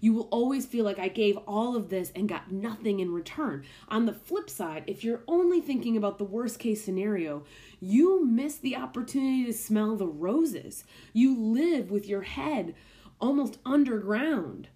You 0.00 0.12
will 0.12 0.28
always 0.30 0.66
feel 0.66 0.84
like 0.84 0.98
I 0.98 1.08
gave 1.08 1.38
all 1.38 1.74
of 1.74 1.88
this 1.88 2.12
and 2.14 2.28
got 2.28 2.52
nothing 2.52 3.00
in 3.00 3.12
return. 3.12 3.64
On 3.88 4.04
the 4.04 4.12
flip 4.12 4.50
side, 4.50 4.84
if 4.86 5.02
you're 5.02 5.22
only 5.26 5.60
thinking 5.60 5.96
about 5.96 6.18
the 6.18 6.24
worst 6.24 6.58
case 6.58 6.84
scenario, 6.84 7.44
you 7.80 8.24
miss 8.24 8.56
the 8.56 8.76
opportunity 8.76 9.46
to 9.46 9.52
smell 9.52 9.96
the 9.96 10.06
roses. 10.06 10.84
You 11.12 11.36
live 11.36 11.90
with 11.90 12.06
your 12.06 12.22
head 12.22 12.74
almost 13.20 13.58
underground 13.64 14.68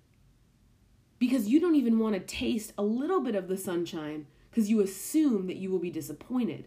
because 1.18 1.48
you 1.48 1.60
don't 1.60 1.76
even 1.76 1.98
want 1.98 2.14
to 2.14 2.20
taste 2.20 2.72
a 2.76 2.82
little 2.82 3.20
bit 3.20 3.36
of 3.36 3.48
the 3.48 3.56
sunshine 3.56 4.26
because 4.50 4.70
you 4.70 4.80
assume 4.80 5.46
that 5.46 5.56
you 5.56 5.70
will 5.70 5.78
be 5.78 5.90
disappointed. 5.90 6.66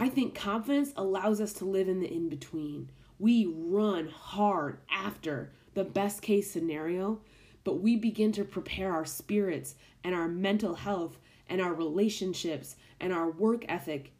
I 0.00 0.08
think 0.08 0.34
confidence 0.34 0.92
allows 0.96 1.40
us 1.40 1.52
to 1.54 1.64
live 1.64 1.88
in 1.88 2.00
the 2.00 2.12
in 2.12 2.28
between. 2.28 2.90
We 3.18 3.46
run 3.46 4.08
hard 4.08 4.78
after 4.90 5.52
the 5.74 5.84
best 5.84 6.22
case 6.22 6.50
scenario 6.50 7.20
but 7.64 7.80
we 7.80 7.96
begin 7.96 8.32
to 8.32 8.44
prepare 8.44 8.92
our 8.92 9.04
spirits 9.04 9.74
and 10.02 10.14
our 10.14 10.28
mental 10.28 10.74
health 10.74 11.18
and 11.48 11.60
our 11.60 11.74
relationships 11.74 12.76
and 13.00 13.12
our 13.12 13.30
work 13.30 13.64
ethic 13.68 14.12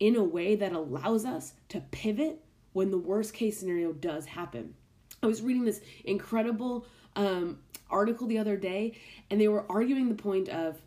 in 0.00 0.16
a 0.16 0.24
way 0.24 0.54
that 0.54 0.72
allows 0.72 1.24
us 1.24 1.54
to 1.68 1.80
pivot 1.90 2.42
when 2.72 2.90
the 2.90 2.98
worst 2.98 3.34
case 3.34 3.58
scenario 3.58 3.92
does 3.92 4.26
happen. 4.26 4.74
I 5.22 5.26
was 5.26 5.42
reading 5.42 5.64
this 5.64 5.80
incredible 6.04 6.86
um, 7.16 7.58
article 7.90 8.26
the 8.26 8.38
other 8.38 8.56
day, 8.56 8.96
and 9.28 9.40
they 9.40 9.48
were 9.48 9.70
arguing 9.70 10.08
the 10.08 10.14
point 10.14 10.48
of 10.48 10.80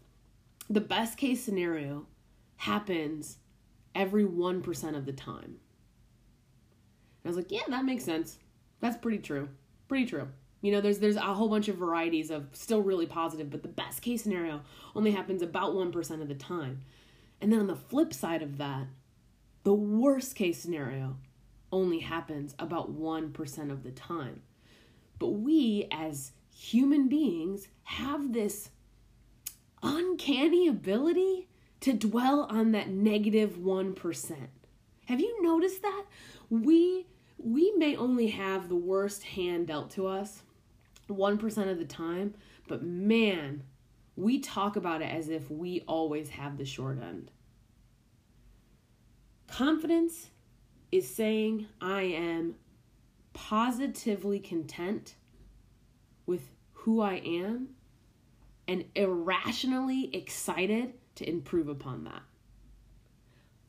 the 0.70 0.82
best 0.82 1.18
case 1.18 1.44
scenario 1.44 2.06
happens 2.56 3.38
every 3.96 4.26
1% 4.26 4.96
of 4.98 5.06
the 5.06 5.14
time. 5.14 5.60
And 7.24 7.26
I 7.26 7.28
was 7.28 7.38
like, 7.38 7.52
yeah, 7.52 7.62
that 7.70 7.86
makes 7.86 8.04
sense. 8.04 8.38
That's 8.80 8.98
pretty 8.98 9.20
true. 9.20 9.50
Pretty 9.88 10.06
true. 10.06 10.28
You 10.62 10.72
know, 10.72 10.82
there's 10.82 11.00
there's 11.00 11.16
a 11.16 11.22
whole 11.22 11.50
bunch 11.50 11.70
of 11.70 11.78
varieties 11.78 12.30
of 12.30 12.48
still 12.54 12.82
really 12.82 13.08
positive, 13.08 13.50
but 13.50 13.64
the 13.64 13.68
best 13.68 14.02
case 14.02 14.22
scenario 14.22 14.62
only 14.96 15.12
happens 15.12 15.42
about 15.42 15.74
1% 15.74 16.22
of 16.22 16.28
the 16.28 16.36
time. 16.36 16.82
And 17.42 17.52
then 17.52 17.60
on 17.60 17.68
the 17.68 17.76
flip 17.76 18.14
side 18.14 18.44
of 18.44 18.58
that, 18.60 18.88
the 19.64 19.74
worst 19.74 20.36
case 20.36 20.60
scenario 20.60 21.18
only 21.72 22.00
happens 22.00 22.54
about 22.60 22.94
1% 22.94 23.72
of 23.72 23.84
the 23.84 23.92
time. 23.92 24.42
But 25.18 25.30
we 25.30 25.88
as 25.92 26.32
human 26.56 27.08
beings 27.08 27.68
have 27.84 28.34
this 28.34 28.70
uncanny 29.82 30.68
ability 30.68 31.48
to 31.82 31.94
dwell 31.94 32.48
on 32.50 32.72
that 32.72 32.90
negative 32.90 33.58
1. 33.58 33.96
Have 35.06 35.20
you 35.20 35.44
noticed 35.44 35.82
that? 35.82 36.06
We 36.50 37.08
we 37.38 37.74
may 37.76 37.96
only 37.96 38.28
have 38.28 38.70
the 38.70 38.76
worst 38.76 39.24
hand 39.24 39.68
dealt 39.68 39.90
to 39.92 40.06
us 40.06 40.44
1% 41.10 41.72
of 41.72 41.80
the 41.80 41.86
time, 41.86 42.36
but 42.68 42.84
man, 42.84 43.64
we 44.16 44.40
talk 44.40 44.76
about 44.76 45.02
it 45.02 45.06
as 45.06 45.28
if 45.28 45.50
we 45.50 45.82
always 45.88 46.30
have 46.30 46.58
the 46.58 46.66
short 46.66 47.02
end. 47.02 47.32
Confidence 49.48 50.30
is 50.92 51.10
saying, 51.10 51.66
I 51.82 52.04
am 52.04 52.56
positively 53.34 54.40
content 54.40 55.16
with 56.28 56.52
who 56.74 57.02
I 57.02 57.16
am 57.16 57.70
and 58.68 58.86
irrationally 58.96 60.16
excited 60.16 60.94
to 61.16 61.30
improve 61.30 61.68
upon 61.68 62.04
that. 62.06 62.24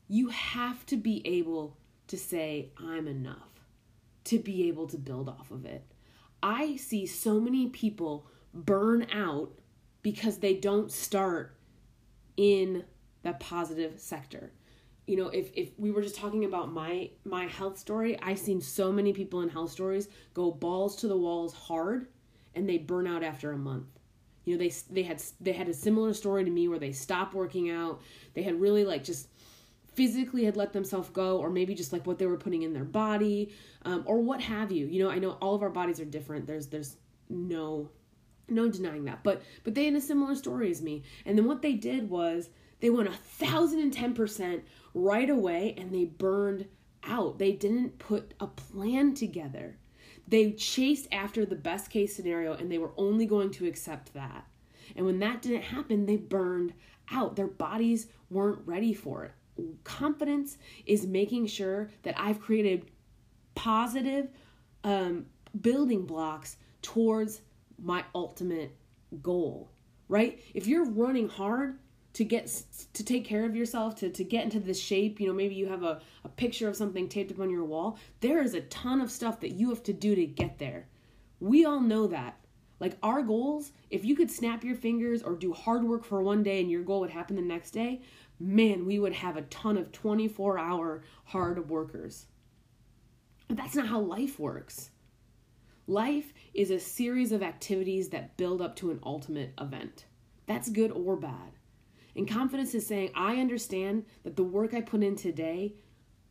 You 0.07 0.29
have 0.29 0.85
to 0.87 0.97
be 0.97 1.25
able 1.25 1.77
to 2.07 2.17
say, 2.17 2.69
I'm 2.77 3.07
enough, 3.07 3.61
to 4.25 4.39
be 4.39 4.67
able 4.67 4.87
to 4.87 4.97
build 4.97 5.29
off 5.29 5.51
of 5.51 5.65
it. 5.65 5.83
I 6.41 6.75
see 6.75 7.05
so 7.05 7.39
many 7.39 7.67
people 7.67 8.27
burn 8.53 9.07
out 9.11 9.51
because 10.01 10.37
they 10.37 10.53
don't 10.53 10.91
start 10.91 11.55
in 12.37 12.83
the 13.23 13.33
positive 13.33 13.99
sector. 13.99 14.51
You 15.07 15.17
know, 15.17 15.27
if 15.29 15.51
if 15.53 15.69
we 15.77 15.91
were 15.91 16.01
just 16.01 16.15
talking 16.15 16.45
about 16.45 16.71
my 16.71 17.09
my 17.25 17.45
health 17.45 17.77
story, 17.77 18.19
I've 18.21 18.39
seen 18.39 18.61
so 18.61 18.91
many 18.91 19.13
people 19.13 19.41
in 19.41 19.49
health 19.49 19.71
stories 19.71 20.07
go 20.33 20.51
balls 20.51 20.95
to 20.97 21.07
the 21.07 21.17
walls 21.17 21.53
hard 21.53 22.07
and 22.55 22.69
they 22.69 22.77
burn 22.77 23.07
out 23.07 23.23
after 23.23 23.51
a 23.51 23.57
month. 23.57 23.87
You 24.45 24.55
know, 24.55 24.59
they 24.63 24.73
they 24.89 25.03
had 25.03 25.21
they 25.39 25.53
had 25.53 25.69
a 25.69 25.73
similar 25.73 26.13
story 26.13 26.43
to 26.43 26.51
me 26.51 26.67
where 26.67 26.79
they 26.79 26.91
stopped 26.91 27.33
working 27.33 27.69
out. 27.69 28.01
They 28.33 28.43
had 28.43 28.59
really 28.59 28.83
like 28.83 29.03
just 29.03 29.29
physically 29.93 30.43
had 30.43 30.57
let 30.57 30.73
themselves 30.73 31.09
go 31.09 31.37
or 31.37 31.49
maybe 31.49 31.75
just 31.75 31.93
like 31.93 32.05
what 32.07 32.17
they 32.17 32.25
were 32.25 32.37
putting 32.37 32.63
in 32.63 32.73
their 32.73 32.83
body 32.83 33.53
um, 33.83 34.03
or 34.05 34.19
what 34.19 34.41
have 34.41 34.71
you. 34.71 34.87
You 34.87 35.03
know 35.03 35.09
i 35.09 35.19
know 35.19 35.37
all 35.41 35.55
of 35.55 35.61
our 35.61 35.69
bodies 35.69 35.99
are 35.99 36.05
different. 36.05 36.47
There's 36.47 36.67
there's 36.67 36.97
no 37.29 37.89
no 38.49 38.69
denying 38.69 39.05
that. 39.05 39.23
But 39.23 39.41
but 39.63 39.75
they 39.75 39.85
had 39.85 39.95
a 39.95 40.01
similar 40.01 40.35
story 40.35 40.69
as 40.71 40.81
me. 40.81 41.03
And 41.25 41.37
then 41.37 41.45
what 41.45 41.61
they 41.61 41.73
did 41.73 42.09
was 42.09 42.49
they 42.81 42.89
went 42.89 43.07
a 43.09 43.13
thousand 43.13 43.79
and 43.79 43.93
ten 43.93 44.13
percent 44.13 44.63
right 44.93 45.29
away 45.29 45.75
and 45.77 45.93
they 45.93 46.05
burned 46.05 46.67
out. 47.05 47.39
They 47.39 47.53
didn't 47.53 47.99
put 47.99 48.33
a 48.39 48.47
plan 48.47 49.13
together 49.13 49.77
they 50.27 50.51
chased 50.51 51.07
after 51.11 51.45
the 51.45 51.55
best 51.55 51.89
case 51.89 52.15
scenario 52.15 52.53
and 52.53 52.71
they 52.71 52.77
were 52.77 52.91
only 52.97 53.25
going 53.25 53.51
to 53.51 53.67
accept 53.67 54.13
that. 54.13 54.45
And 54.95 55.05
when 55.05 55.19
that 55.19 55.41
didn't 55.41 55.63
happen 55.63 56.05
they 56.05 56.17
burned 56.17 56.73
out. 57.11 57.35
Their 57.35 57.47
bodies 57.47 58.07
weren't 58.29 58.65
ready 58.65 58.93
for 58.93 59.25
it. 59.25 59.31
Confidence 59.83 60.57
is 60.85 61.05
making 61.05 61.47
sure 61.47 61.89
that 62.03 62.19
I've 62.19 62.39
created 62.39 62.89
positive 63.55 64.29
um, 64.83 65.27
building 65.61 66.05
blocks 66.05 66.57
towards 66.81 67.41
my 67.81 68.03
ultimate 68.15 68.75
goal, 69.21 69.69
right? 70.07 70.39
If 70.53 70.67
you're 70.67 70.89
running 70.89 71.29
hard 71.29 71.77
to 72.13 72.23
get 72.23 72.47
to 72.93 73.03
take 73.03 73.25
care 73.25 73.45
of 73.45 73.55
yourself, 73.55 73.95
to, 73.95 74.09
to 74.09 74.23
get 74.23 74.43
into 74.43 74.59
this 74.59 74.79
shape, 74.79 75.19
you 75.19 75.27
know, 75.27 75.33
maybe 75.33 75.55
you 75.55 75.67
have 75.67 75.83
a, 75.83 75.99
a 76.23 76.29
picture 76.29 76.67
of 76.67 76.75
something 76.75 77.09
taped 77.09 77.31
up 77.31 77.39
on 77.39 77.49
your 77.49 77.65
wall, 77.65 77.97
there 78.19 78.41
is 78.41 78.53
a 78.53 78.61
ton 78.61 79.01
of 79.01 79.11
stuff 79.11 79.39
that 79.39 79.53
you 79.53 79.69
have 79.69 79.83
to 79.83 79.93
do 79.93 80.15
to 80.15 80.25
get 80.25 80.59
there. 80.59 80.87
We 81.39 81.65
all 81.65 81.81
know 81.81 82.07
that. 82.07 82.37
Like 82.79 82.97
our 83.01 83.21
goals, 83.21 83.71
if 83.89 84.03
you 84.03 84.15
could 84.15 84.29
snap 84.29 84.63
your 84.63 84.75
fingers 84.75 85.23
or 85.23 85.35
do 85.35 85.53
hard 85.53 85.83
work 85.83 86.03
for 86.03 86.21
one 86.21 86.43
day 86.43 86.59
and 86.59 86.69
your 86.69 86.83
goal 86.83 86.99
would 86.99 87.09
happen 87.09 87.35
the 87.35 87.41
next 87.41 87.71
day, 87.71 88.01
man, 88.39 88.85
we 88.85 88.99
would 88.99 89.13
have 89.13 89.37
a 89.37 89.43
ton 89.43 89.77
of 89.77 89.91
24 89.91 90.59
hour 90.59 91.03
hard 91.25 91.69
workers. 91.69 92.27
But 93.47 93.57
that's 93.57 93.75
not 93.75 93.87
how 93.87 93.99
life 93.99 94.39
works. 94.39 94.91
Life 95.87 96.33
is 96.53 96.71
a 96.71 96.79
series 96.79 97.31
of 97.31 97.41
activities 97.41 98.09
that 98.09 98.37
build 98.37 98.61
up 98.61 98.75
to 98.77 98.91
an 98.91 98.99
ultimate 99.03 99.53
event. 99.59 100.05
That's 100.45 100.69
good 100.69 100.91
or 100.91 101.15
bad. 101.15 101.53
And 102.15 102.29
confidence 102.29 102.75
is 102.75 102.85
saying, 102.85 103.11
I 103.15 103.37
understand 103.37 104.05
that 104.23 104.35
the 104.35 104.43
work 104.43 104.73
I 104.73 104.81
put 104.81 105.03
in 105.03 105.15
today 105.15 105.75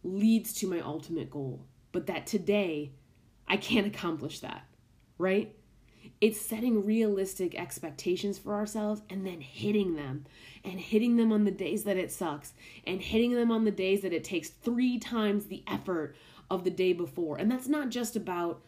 leads 0.04 0.52
to 0.54 0.68
my 0.68 0.80
ultimate 0.80 1.30
goal, 1.30 1.66
but 1.90 2.06
that 2.06 2.26
today 2.26 2.92
I 3.48 3.56
can't 3.56 3.86
accomplish 3.86 4.40
that, 4.40 4.64
right? 5.18 5.54
It's 6.20 6.40
setting 6.40 6.84
realistic 6.84 7.54
expectations 7.54 8.38
for 8.38 8.54
ourselves 8.54 9.02
and 9.10 9.26
then 9.26 9.40
hitting 9.40 9.96
them 9.96 10.24
and 10.64 10.78
hitting 10.78 11.16
them 11.16 11.32
on 11.32 11.44
the 11.44 11.50
days 11.50 11.84
that 11.84 11.96
it 11.96 12.12
sucks 12.12 12.52
and 12.86 13.00
hitting 13.00 13.34
them 13.34 13.50
on 13.50 13.64
the 13.64 13.70
days 13.70 14.02
that 14.02 14.12
it 14.12 14.24
takes 14.24 14.48
three 14.48 14.98
times 14.98 15.46
the 15.46 15.64
effort 15.66 16.14
of 16.50 16.64
the 16.64 16.70
day 16.70 16.92
before. 16.92 17.38
And 17.38 17.50
that's 17.50 17.68
not 17.68 17.90
just 17.90 18.14
about 18.14 18.62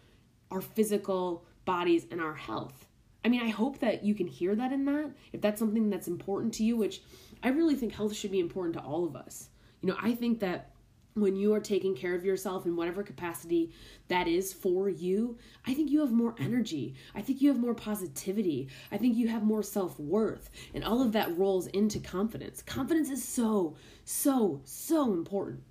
our 0.50 0.60
physical 0.60 1.44
bodies 1.64 2.06
and 2.10 2.20
our 2.20 2.34
health. 2.34 2.86
I 3.24 3.28
mean, 3.28 3.42
I 3.42 3.48
hope 3.48 3.78
that 3.78 4.04
you 4.04 4.14
can 4.14 4.26
hear 4.26 4.54
that 4.54 4.72
in 4.72 4.84
that. 4.84 5.10
If 5.32 5.40
that's 5.40 5.58
something 5.58 5.88
that's 5.88 6.08
important 6.08 6.52
to 6.54 6.64
you, 6.64 6.76
which 6.76 7.00
I 7.42 7.48
really 7.48 7.74
think 7.74 7.94
health 7.94 8.14
should 8.14 8.30
be 8.30 8.40
important 8.40 8.74
to 8.74 8.82
all 8.82 9.04
of 9.06 9.16
us. 9.16 9.48
You 9.80 9.88
know, 9.88 9.96
I 10.00 10.14
think 10.14 10.40
that 10.40 10.70
when 11.14 11.36
you 11.36 11.54
are 11.54 11.60
taking 11.60 11.94
care 11.94 12.14
of 12.14 12.24
yourself 12.24 12.66
in 12.66 12.74
whatever 12.74 13.02
capacity 13.02 13.72
that 14.08 14.26
is 14.26 14.52
for 14.52 14.88
you, 14.88 15.38
I 15.66 15.72
think 15.72 15.90
you 15.90 16.00
have 16.00 16.12
more 16.12 16.34
energy. 16.38 16.94
I 17.14 17.22
think 17.22 17.40
you 17.40 17.48
have 17.48 17.60
more 17.60 17.74
positivity. 17.74 18.68
I 18.90 18.98
think 18.98 19.16
you 19.16 19.28
have 19.28 19.44
more 19.44 19.62
self 19.62 19.98
worth. 19.98 20.50
And 20.74 20.84
all 20.84 21.00
of 21.00 21.12
that 21.12 21.36
rolls 21.38 21.68
into 21.68 22.00
confidence. 22.00 22.62
Confidence 22.62 23.10
is 23.10 23.26
so, 23.26 23.76
so, 24.04 24.60
so 24.64 25.12
important. 25.12 25.62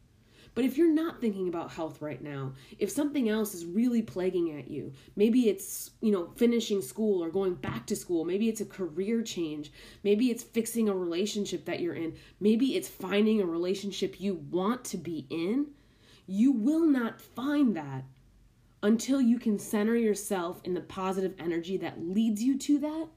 But 0.56 0.66
if 0.66 0.78
you're 0.78 0.94
not 0.94 1.20
thinking 1.20 1.48
about 1.48 1.72
health 1.72 2.02
right 2.02 2.22
now, 2.22 2.54
if 2.78 2.92
something 2.92 3.28
else 3.28 3.56
is 3.56 3.66
really 3.66 4.02
plaguing 4.04 4.58
at 4.58 4.70
you, 4.70 4.94
maybe 5.16 5.50
it's, 5.50 5.92
you 6.02 6.12
know, 6.12 6.30
finishing 6.36 6.82
school 6.82 7.24
or 7.24 7.30
going 7.30 7.56
back 7.56 7.88
to 7.88 7.96
school, 7.96 8.24
maybe 8.24 8.50
it's 8.50 8.62
a 8.62 8.66
career 8.66 9.24
change, 9.24 9.72
maybe 10.04 10.30
it's 10.30 10.44
fixing 10.44 10.90
a 10.90 10.96
relationship 10.96 11.66
that 11.66 11.80
you're 11.80 11.96
in, 11.96 12.16
maybe 12.40 12.76
it's 12.76 12.88
finding 12.88 13.42
a 13.42 13.46
relationship 13.46 14.22
you 14.22 14.36
want 14.52 14.84
to 14.86 14.98
be 14.98 15.26
in, 15.30 15.68
you 16.28 16.52
will 16.52 16.86
not 16.86 17.20
find 17.20 17.76
that 17.76 18.04
until 18.84 19.22
you 19.22 19.40
can 19.40 19.58
center 19.58 19.96
yourself 19.96 20.62
in 20.64 20.74
the 20.74 20.82
positive 20.82 21.34
energy 21.40 21.78
that 21.78 22.04
leads 22.04 22.44
you 22.44 22.58
to 22.58 22.78
that 22.80 23.08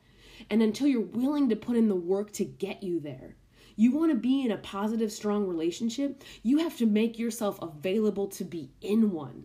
and 0.49 0.63
until 0.63 0.87
you're 0.87 1.01
willing 1.01 1.49
to 1.49 1.57
put 1.57 1.77
in 1.77 1.89
the 1.89 1.95
work 1.95 2.33
to 2.33 2.45
get 2.45 2.83
you 2.83 3.01
there. 3.01 3.37
You 3.77 3.93
want 3.93 4.11
to 4.11 4.19
be 4.19 4.43
in 4.43 4.51
a 4.51 4.57
positive, 4.57 5.13
strong 5.13 5.47
relationship, 5.47 6.25
you 6.43 6.59
have 6.59 6.77
to 6.79 6.87
make 6.87 7.19
yourself 7.19 7.59
available 7.61 8.27
to 8.29 8.45
be 8.45 8.71
in 8.81 9.11
one. 9.11 9.45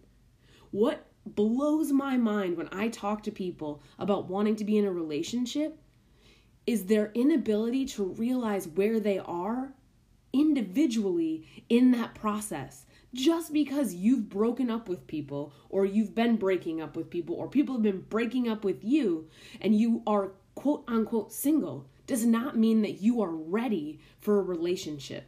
What 0.71 1.05
blows 1.25 1.91
my 1.91 2.17
mind 2.17 2.57
when 2.57 2.69
I 2.71 2.87
talk 2.87 3.23
to 3.23 3.31
people 3.31 3.83
about 3.99 4.29
wanting 4.29 4.55
to 4.55 4.65
be 4.65 4.77
in 4.77 4.85
a 4.85 4.91
relationship 4.91 5.77
is 6.65 6.85
their 6.85 7.11
inability 7.13 7.85
to 7.85 8.05
realize 8.05 8.67
where 8.67 8.99
they 8.99 9.19
are 9.19 9.73
individually 10.33 11.45
in 11.69 11.91
that 11.91 12.15
process. 12.15 12.85
Just 13.13 13.51
because 13.51 13.93
you've 13.93 14.29
broken 14.29 14.69
up 14.69 14.87
with 14.87 15.05
people, 15.05 15.51
or 15.69 15.85
you've 15.85 16.15
been 16.15 16.37
breaking 16.37 16.81
up 16.81 16.95
with 16.95 17.09
people, 17.09 17.35
or 17.35 17.49
people 17.49 17.75
have 17.75 17.83
been 17.83 18.05
breaking 18.07 18.47
up 18.47 18.63
with 18.63 18.83
you, 18.83 19.27
and 19.59 19.75
you 19.75 20.01
are 20.07 20.31
quote 20.55 20.85
unquote 20.87 21.33
single, 21.33 21.89
does 22.11 22.25
not 22.25 22.57
mean 22.57 22.81
that 22.81 23.01
you 23.01 23.21
are 23.21 23.31
ready 23.31 23.97
for 24.19 24.37
a 24.37 24.43
relationship. 24.43 25.23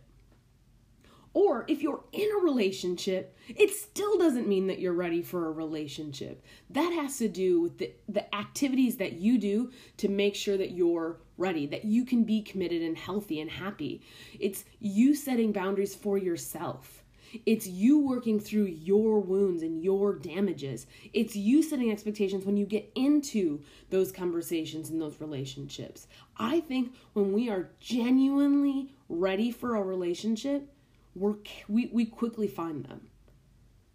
Or 1.34 1.64
if 1.70 1.82
you're 1.82 2.04
in 2.12 2.30
a 2.30 2.44
relationship, 2.44 3.38
it 3.48 3.70
still 3.72 4.18
doesn't 4.18 4.50
mean 4.50 4.68
that 4.68 4.80
you're 4.80 4.92
ready 4.92 5.22
for 5.22 5.48
a 5.48 5.52
relationship. 5.52 6.44
That 6.70 6.92
has 6.92 7.18
to 7.20 7.30
do 7.30 7.62
with 7.62 7.78
the, 7.78 7.94
the 8.10 8.36
activities 8.36 8.98
that 8.98 9.14
you 9.14 9.38
do 9.38 9.72
to 9.96 10.10
make 10.10 10.36
sure 10.36 10.58
that 10.58 10.72
you're 10.72 11.22
ready, 11.38 11.66
that 11.68 11.86
you 11.86 12.04
can 12.04 12.26
be 12.26 12.42
committed 12.42 12.82
and 12.82 12.98
healthy 12.98 13.40
and 13.40 13.50
happy. 13.50 14.02
It's 14.38 14.66
you 14.82 15.16
setting 15.16 15.54
boundaries 15.54 15.96
for 15.96 16.18
yourself. 16.18 17.03
It's 17.46 17.68
you 17.68 18.00
working 18.00 18.40
through 18.40 18.66
your 18.66 19.20
wounds 19.20 19.64
and 19.64 19.84
your 19.84 20.16
damages. 20.16 20.88
It's 21.14 21.36
you 21.36 21.64
setting 21.64 21.92
expectations 21.92 22.46
when 22.46 22.58
you 22.58 22.66
get 22.66 22.92
into 22.96 23.62
those 23.90 24.12
conversations 24.12 24.90
and 24.90 25.02
those 25.02 25.20
relationships. 25.20 26.08
I 26.38 26.60
think 26.60 26.94
when 27.14 27.34
we 27.34 27.50
are 27.50 27.70
genuinely 27.80 28.90
ready 29.10 29.52
for 29.52 29.76
a 29.76 29.84
relationship, 29.84 30.70
we're, 31.16 31.36
we, 31.68 31.90
we 31.92 32.06
quickly 32.06 32.48
find 32.48 32.86
them. 32.86 33.08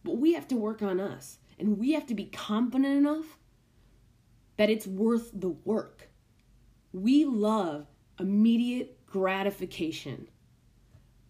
But 0.05 0.19
we 0.19 0.35
have 0.35 0.49
to 0.49 0.57
work 0.57 0.83
on 0.83 1.01
us 1.01 1.39
and 1.59 1.79
we 1.79 1.93
have 1.93 2.07
to 2.07 2.15
be 2.15 2.27
confident 2.27 2.97
enough 2.99 3.39
that 4.57 4.71
it's 4.71 4.87
worth 4.87 5.31
the 5.33 5.51
work. 5.51 6.09
We 6.93 7.25
love 7.25 7.87
immediate 8.19 8.99
gratification. 9.07 10.29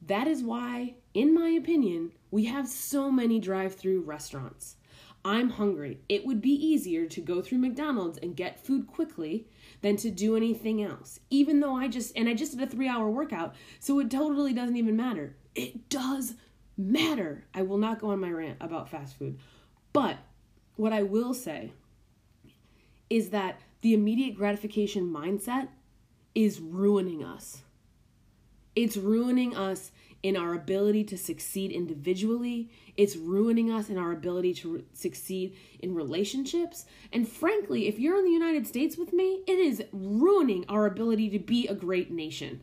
That 0.03 0.27
is 0.27 0.43
why, 0.43 0.95
in 1.15 1.35
my 1.35 1.49
opinion, 1.49 2.13
we 2.31 2.45
have 2.47 2.69
so 2.69 3.11
many 3.11 3.39
drive 3.41 3.75
through 3.75 4.03
restaurants. 4.03 4.77
I'm 5.25 5.51
hungry. 5.51 6.01
It 6.09 6.25
would 6.25 6.41
be 6.41 6.53
easier 6.53 7.07
to 7.07 7.21
go 7.21 7.43
through 7.43 7.59
McDonald's 7.59 8.19
and 8.19 8.37
get 8.37 8.65
food 8.65 8.87
quickly 8.87 9.47
than 9.83 9.97
to 9.97 10.11
do 10.11 10.37
anything 10.37 10.83
else. 10.83 11.21
Even 11.29 11.61
though 11.61 11.75
I 11.75 11.89
just, 11.89 12.17
and 12.17 12.29
I 12.29 12.35
just 12.35 12.57
did 12.57 12.67
a 12.67 12.71
three 12.71 12.89
hour 12.89 13.11
workout, 13.11 13.55
so 13.81 13.99
it 13.99 14.11
totally 14.11 14.53
doesn't 14.53 14.77
even 14.77 14.97
matter. 14.97 15.37
It 15.55 15.89
does 15.89 16.35
matter. 16.77 17.45
I 17.53 17.63
will 17.63 17.79
not 17.79 18.01
go 18.01 18.11
on 18.11 18.21
my 18.21 18.31
rant 18.31 18.59
about 18.61 18.89
fast 18.89 19.19
food. 19.19 19.39
But 19.93 20.19
what 20.77 20.93
I 20.93 21.03
will 21.03 21.35
say 21.35 21.73
is 23.11 23.31
that 23.31 23.61
the 23.81 23.95
immediate 23.95 24.37
gratification 24.37 25.13
mindset 25.13 25.69
is 26.35 26.61
ruining 26.61 27.25
us. 27.25 27.63
It's 28.75 28.97
ruining 28.97 29.57
us 29.57 29.91
in 30.23 30.37
our 30.37 30.55
ability 30.55 31.05
to 31.05 31.17
succeed 31.17 31.71
individually. 31.71 32.71
It's 32.97 33.17
ruining 33.17 33.71
us 33.71 33.89
in 33.89 33.99
our 33.99 34.13
ability 34.13 34.55
to 34.55 34.75
re- 34.75 34.85
succeed 34.93 35.57
in 35.81 35.95
relationships. 35.95 36.87
And 37.13 37.29
frankly, 37.29 37.87
if 37.87 37.99
you're 37.99 38.19
in 38.19 38.25
the 38.25 38.31
United 38.31 38.67
States 38.67 38.97
with 38.97 39.13
me, 39.13 39.43
it 39.47 39.59
is 39.59 39.85
ruining 39.93 40.65
our 40.69 40.87
ability 40.87 41.31
to 41.31 41.39
be 41.39 41.67
a 41.69 41.75
great 41.75 42.11
nation. 42.11 42.63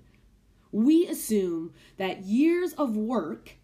We 0.71 1.07
assume 1.07 1.73
that 1.97 2.23
years 2.23 2.73
of 2.73 2.97
work 2.97 3.55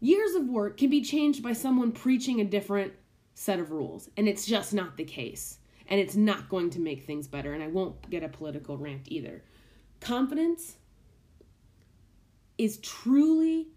years 0.00 0.34
of 0.34 0.48
work 0.48 0.76
can 0.76 0.90
be 0.90 1.00
changed 1.00 1.42
by 1.42 1.52
someone 1.52 1.92
preaching 1.92 2.40
a 2.40 2.44
different 2.44 2.92
set 3.34 3.58
of 3.60 3.70
rules, 3.70 4.08
and 4.16 4.28
it's 4.28 4.46
just 4.46 4.72
not 4.72 4.96
the 4.96 5.04
case. 5.04 5.58
And 5.90 5.98
it's 5.98 6.16
not 6.16 6.50
going 6.50 6.68
to 6.70 6.80
make 6.80 7.04
things 7.04 7.26
better, 7.26 7.54
and 7.54 7.62
I 7.62 7.68
won't 7.68 8.10
get 8.10 8.22
a 8.22 8.28
political 8.28 8.76
rant 8.76 9.04
either. 9.06 9.42
Confidence 10.00 10.76
is 12.56 12.78
truly, 12.78 13.68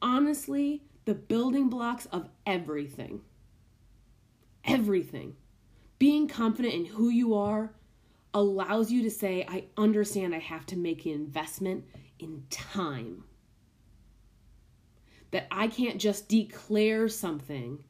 honestly, 0.00 0.82
the 1.04 1.14
building 1.14 1.68
blocks 1.68 2.06
of 2.06 2.28
everything. 2.46 3.22
Everything. 4.64 5.36
Being 5.98 6.28
confident 6.28 6.74
in 6.74 6.84
who 6.84 7.08
you 7.08 7.34
are 7.34 7.72
allows 8.34 8.92
you 8.92 9.02
to 9.02 9.10
say, 9.10 9.44
I 9.48 9.64
understand 9.76 10.34
I 10.34 10.38
have 10.38 10.66
to 10.66 10.76
make 10.76 11.06
an 11.06 11.12
investment 11.12 11.84
in 12.18 12.44
time. 12.50 13.24
That 15.30 15.46
I 15.50 15.68
can't 15.68 15.98
just 15.98 16.28
declare 16.28 17.08
something 17.08 17.84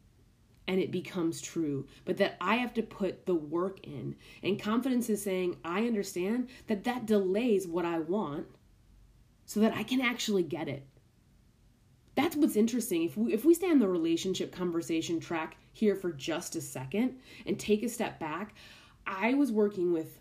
and 0.69 0.79
it 0.79 0.93
becomes 0.93 1.41
true, 1.41 1.87
but 2.05 2.19
that 2.19 2.37
I 2.43 2.57
have 2.57 2.75
to 2.75 2.83
put 2.83 3.25
the 3.25 3.35
work 3.35 3.85
in. 3.87 4.15
And 4.43 4.61
confidence 4.61 5.09
is 5.09 5.23
saying, 5.23 5.57
I 5.65 5.87
understand 5.87 6.51
that 6.67 6.85
that 6.85 7.07
delays 7.07 7.67
what 7.67 7.87
I 7.87 7.99
want 8.01 8.47
so 9.47 9.61
that 9.61 9.75
I 9.75 9.83
can 9.83 10.03
actually 10.03 10.43
get 10.43 10.69
it. 10.69 10.87
That's 12.15 12.37
what's 12.37 12.57
interesting. 12.57 13.05
If 13.05 13.17
we 13.17 13.33
if 13.33 13.45
we 13.45 13.55
stay 13.55 13.71
on 13.71 13.79
the 13.79 13.89
relationship 13.89 14.53
conversation 14.53 15.21
track 15.21 15.57
here 15.73 15.95
for 15.95 16.13
just 16.13 16.57
a 16.57 16.61
second 16.61 17.17
and 17.47 17.59
take 17.59 17.83
a 17.83 17.89
step 17.89 18.19
back, 18.19 18.55
I 19.07 19.35
was 19.35 19.51
working 19.51 19.93
with 19.93 20.19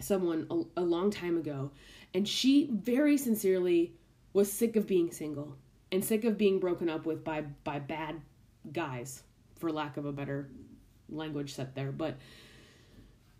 someone 0.00 0.46
a, 0.50 0.80
a 0.80 0.82
long 0.82 1.10
time 1.10 1.36
ago 1.36 1.72
and 2.14 2.26
she 2.26 2.70
very 2.72 3.18
sincerely 3.18 3.92
was 4.32 4.50
sick 4.50 4.76
of 4.76 4.86
being 4.86 5.10
single 5.10 5.56
and 5.92 6.04
sick 6.04 6.24
of 6.24 6.38
being 6.38 6.58
broken 6.58 6.88
up 6.88 7.04
with 7.04 7.24
by 7.24 7.42
by 7.64 7.80
bad 7.80 8.20
guys 8.72 9.24
for 9.64 9.72
lack 9.72 9.96
of 9.96 10.04
a 10.04 10.12
better 10.12 10.50
language 11.08 11.54
set 11.54 11.74
there. 11.74 11.90
But 11.90 12.18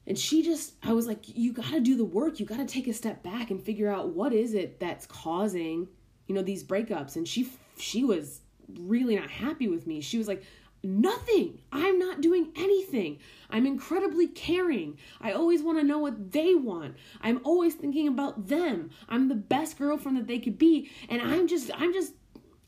and 0.07 0.19
she 0.19 0.43
just 0.43 0.73
I 0.83 0.95
was 0.95 1.07
like, 1.07 1.37
you 1.37 1.53
got 1.53 1.71
to 1.71 1.81
do 1.81 1.99
the 1.99 2.05
work. 2.05 2.41
You 2.41 2.47
got 2.47 2.57
to 2.57 2.67
take 2.67 2.89
a 2.89 2.95
step 2.95 3.23
back 3.23 3.51
and 3.51 3.63
figure 3.63 3.91
out 3.91 4.15
what 4.15 4.33
is 4.33 4.55
it 4.55 4.81
that's 4.81 5.05
causing, 5.05 5.87
you 6.27 6.35
know, 6.35 6.43
these 6.43 6.65
breakups. 6.65 7.17
And 7.17 7.29
she 7.29 7.51
she 7.77 8.05
was 8.05 8.41
really 8.81 9.17
not 9.17 9.31
happy 9.31 9.69
with 9.69 9.87
me. 9.87 10.01
She 10.01 10.17
was 10.17 10.27
like, 10.27 10.43
nothing. 10.83 11.61
I'm 11.71 11.99
not 11.99 12.23
doing 12.23 12.53
anything. 12.57 13.19
I'm 13.51 13.67
incredibly 13.67 14.29
caring. 14.29 14.97
I 15.21 15.33
always 15.33 15.63
want 15.63 15.79
to 15.79 15.85
know 15.85 15.99
what 15.99 16.33
they 16.33 16.55
want. 16.55 16.97
I'm 17.21 17.43
always 17.45 17.75
thinking 17.75 18.09
about 18.09 18.49
them. 18.49 18.91
I'm 19.11 19.29
the 19.29 19.35
best 19.35 19.77
girlfriend 19.77 20.17
that 20.17 20.27
they 20.27 20.39
could 20.39 20.57
be, 20.57 20.91
and 21.11 21.21
I'm 21.21 21.49
just 21.49 21.71
I'm 21.75 21.93
just 21.93 22.15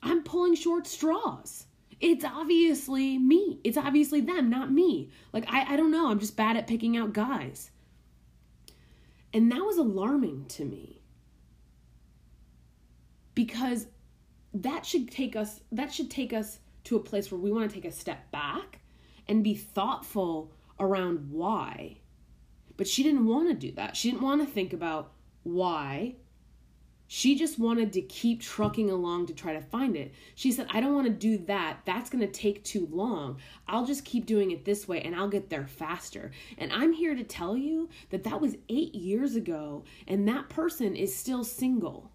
I'm 0.02 0.22
pulling 0.24 0.56
short 0.56 0.86
straws. 0.86 1.66
It's 2.00 2.24
obviously 2.24 3.18
me. 3.18 3.60
It's 3.64 3.76
obviously 3.76 4.20
them, 4.20 4.50
not 4.50 4.70
me. 4.70 5.10
Like 5.32 5.46
I 5.48 5.74
I 5.74 5.76
don't 5.76 5.90
know. 5.90 6.10
I'm 6.10 6.20
just 6.20 6.36
bad 6.36 6.56
at 6.56 6.66
picking 6.66 6.96
out 6.96 7.12
guys. 7.12 7.70
And 9.32 9.50
that 9.52 9.64
was 9.64 9.76
alarming 9.76 10.46
to 10.46 10.64
me. 10.64 11.02
Because 13.34 13.86
that 14.54 14.86
should 14.86 15.10
take 15.10 15.36
us 15.36 15.60
that 15.72 15.92
should 15.92 16.10
take 16.10 16.32
us 16.32 16.60
to 16.84 16.96
a 16.96 17.00
place 17.00 17.30
where 17.30 17.40
we 17.40 17.50
want 17.52 17.68
to 17.68 17.74
take 17.74 17.84
a 17.84 17.92
step 17.92 18.30
back 18.30 18.80
and 19.28 19.42
be 19.42 19.54
thoughtful 19.54 20.52
around 20.78 21.30
why. 21.30 21.98
But 22.76 22.86
she 22.86 23.02
didn't 23.02 23.26
want 23.26 23.48
to 23.48 23.54
do 23.54 23.72
that. 23.72 23.96
She 23.96 24.10
didn't 24.10 24.22
want 24.22 24.46
to 24.46 24.46
think 24.46 24.72
about 24.72 25.12
why. 25.42 26.16
She 27.08 27.36
just 27.36 27.58
wanted 27.58 27.92
to 27.92 28.02
keep 28.02 28.42
trucking 28.42 28.90
along 28.90 29.26
to 29.26 29.34
try 29.34 29.52
to 29.52 29.60
find 29.60 29.96
it. 29.96 30.12
She 30.34 30.50
said, 30.50 30.66
I 30.70 30.80
don't 30.80 30.94
want 30.94 31.06
to 31.06 31.12
do 31.12 31.38
that. 31.46 31.78
That's 31.84 32.10
going 32.10 32.26
to 32.26 32.32
take 32.32 32.64
too 32.64 32.88
long. 32.90 33.38
I'll 33.68 33.86
just 33.86 34.04
keep 34.04 34.26
doing 34.26 34.50
it 34.50 34.64
this 34.64 34.88
way 34.88 35.02
and 35.02 35.14
I'll 35.14 35.28
get 35.28 35.48
there 35.48 35.66
faster. 35.66 36.32
And 36.58 36.72
I'm 36.72 36.92
here 36.92 37.14
to 37.14 37.22
tell 37.22 37.56
you 37.56 37.88
that 38.10 38.24
that 38.24 38.40
was 38.40 38.56
eight 38.68 38.94
years 38.94 39.36
ago 39.36 39.84
and 40.08 40.26
that 40.26 40.48
person 40.48 40.96
is 40.96 41.14
still 41.14 41.44
single. 41.44 42.10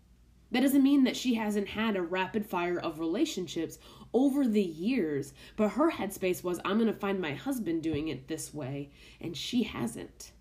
That 0.52 0.62
doesn't 0.62 0.84
mean 0.84 1.06
that 1.06 1.16
she 1.16 1.36
hasn't 1.36 1.70
had 1.70 1.96
a 1.96 2.02
rapid 2.02 2.46
fire 2.46 2.78
of 2.78 3.00
relationships 3.00 3.80
over 4.14 4.46
the 4.46 4.62
years, 4.62 5.34
but 5.56 5.70
her 5.70 5.90
headspace 5.90 6.44
was, 6.44 6.60
I'm 6.66 6.78
going 6.78 6.94
to 6.94 7.00
find 7.00 7.22
my 7.22 7.34
husband 7.34 7.82
doing 7.82 8.10
it 8.10 8.28
this 8.28 8.54
way, 8.54 8.92
and 9.22 9.38
she 9.38 9.64
hasn't. 9.64 10.34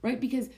Right? 0.00 0.18
Because 0.18 0.48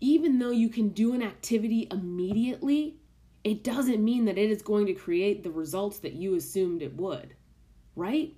even 0.00 0.38
though 0.38 0.50
you 0.50 0.68
can 0.68 0.88
do 0.88 1.12
an 1.12 1.22
activity 1.22 1.86
immediately, 1.90 2.96
it 3.44 3.62
doesn't 3.62 4.02
mean 4.02 4.24
that 4.24 4.38
it 4.38 4.50
is 4.50 4.62
going 4.62 4.86
to 4.86 4.94
create 4.94 5.42
the 5.42 5.50
results 5.50 5.98
that 6.00 6.14
you 6.14 6.34
assumed 6.34 6.82
it 6.82 6.96
would. 6.96 7.34
Right? 7.94 8.34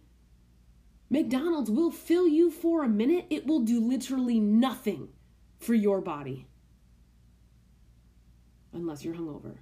McDonald's 1.11 1.71
will 1.71 1.91
fill 1.91 2.27
you 2.27 2.51
for 2.51 2.83
a 2.83 2.89
minute, 2.89 3.27
it 3.31 3.47
will 3.47 3.61
do 3.61 3.81
literally 3.81 4.41
nothing 4.41 5.09
for 5.59 5.75
your 5.75 6.01
body 6.01 6.47
unless 8.73 9.05
you're 9.05 9.15
hungover. 9.15 9.57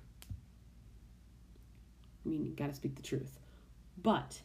I 2.24 2.28
mean, 2.28 2.44
you 2.44 2.52
gotta 2.52 2.74
speak 2.74 2.94
the 2.94 3.02
truth. 3.02 3.38
But 4.00 4.42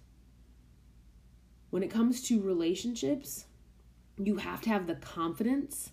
when 1.69 1.83
it 1.83 1.91
comes 1.91 2.21
to 2.23 2.41
relationships, 2.41 3.45
you 4.17 4.37
have 4.37 4.61
to 4.61 4.69
have 4.69 4.87
the 4.87 4.95
confidence 4.95 5.91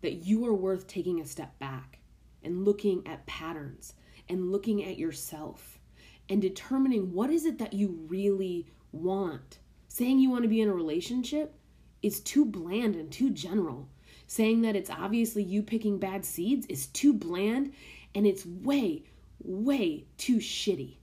that 0.00 0.24
you 0.24 0.46
are 0.46 0.54
worth 0.54 0.86
taking 0.86 1.20
a 1.20 1.26
step 1.26 1.58
back 1.58 1.98
and 2.42 2.64
looking 2.64 3.06
at 3.06 3.26
patterns 3.26 3.94
and 4.28 4.52
looking 4.52 4.84
at 4.84 4.98
yourself 4.98 5.78
and 6.28 6.40
determining 6.40 7.12
what 7.12 7.30
is 7.30 7.44
it 7.44 7.58
that 7.58 7.72
you 7.72 7.98
really 8.08 8.66
want. 8.92 9.58
Saying 9.88 10.18
you 10.18 10.30
want 10.30 10.42
to 10.42 10.48
be 10.48 10.60
in 10.60 10.68
a 10.68 10.74
relationship 10.74 11.54
is 12.02 12.20
too 12.20 12.44
bland 12.44 12.94
and 12.94 13.10
too 13.10 13.30
general 13.30 13.88
saying 14.28 14.60
that 14.60 14.76
it's 14.76 14.90
obviously 14.90 15.42
you 15.42 15.62
picking 15.62 15.98
bad 15.98 16.24
seeds 16.24 16.66
is 16.66 16.86
too 16.88 17.12
bland 17.12 17.72
and 18.14 18.26
it's 18.26 18.46
way, 18.46 19.02
way 19.42 20.04
too 20.18 20.36
shitty. 20.36 20.98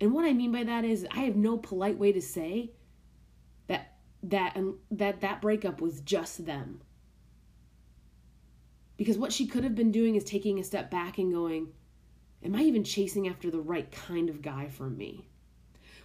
And 0.00 0.12
what 0.12 0.24
I 0.24 0.32
mean 0.32 0.52
by 0.52 0.64
that 0.64 0.84
is 0.84 1.06
I 1.10 1.20
have 1.20 1.36
no 1.36 1.56
polite 1.56 1.98
way 1.98 2.12
to 2.12 2.20
say 2.20 2.72
that 3.68 3.94
that 4.24 4.58
that 4.90 5.20
that 5.20 5.40
breakup 5.40 5.80
was 5.80 6.00
just 6.00 6.44
them. 6.44 6.82
Because 8.98 9.16
what 9.16 9.32
she 9.32 9.46
could 9.46 9.64
have 9.64 9.76
been 9.76 9.92
doing 9.92 10.16
is 10.16 10.24
taking 10.24 10.58
a 10.58 10.64
step 10.64 10.90
back 10.90 11.16
and 11.16 11.32
going, 11.32 11.68
am 12.44 12.54
I 12.54 12.62
even 12.62 12.84
chasing 12.84 13.28
after 13.28 13.50
the 13.50 13.60
right 13.60 13.90
kind 13.90 14.28
of 14.28 14.42
guy 14.42 14.66
for 14.66 14.90
me? 14.90 15.28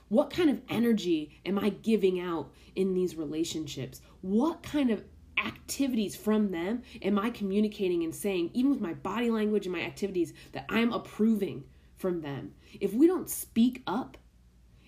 What 0.10 0.30
kind 0.30 0.50
of 0.50 0.62
energy 0.70 1.42
am 1.46 1.58
I 1.58 1.70
giving 1.70 2.20
out 2.20 2.54
in 2.76 2.94
these 2.94 3.16
relationships? 3.16 4.00
What 4.22 4.62
kind 4.62 4.92
of 4.92 5.04
activities 5.44 6.16
from 6.16 6.52
them 6.52 6.84
am 7.02 7.18
I 7.18 7.32
communicating 7.32 8.04
and 8.04 8.14
saying, 8.14 8.52
even 8.54 8.70
with 8.70 8.80
my 8.80 8.94
body 8.94 9.32
language 9.32 9.66
and 9.66 9.76
my 9.76 9.82
activities, 9.82 10.34
that 10.52 10.66
I'm 10.70 10.94
approving 10.94 11.64
from 11.96 12.22
them? 12.22 12.54
If 12.80 12.94
we 12.94 13.08
don't 13.08 13.30
speak 13.30 13.82
up, 13.88 14.18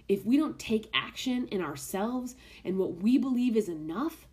if 0.07 0.23
we 0.23 0.37
don't 0.37 0.59
take 0.59 0.91
action 0.93 1.47
in 1.47 1.61
ourselves 1.61 2.35
and 2.63 2.77
what 2.77 3.01
we 3.01 3.17
believe 3.17 3.57
is 3.57 3.67
enough, 3.67 4.27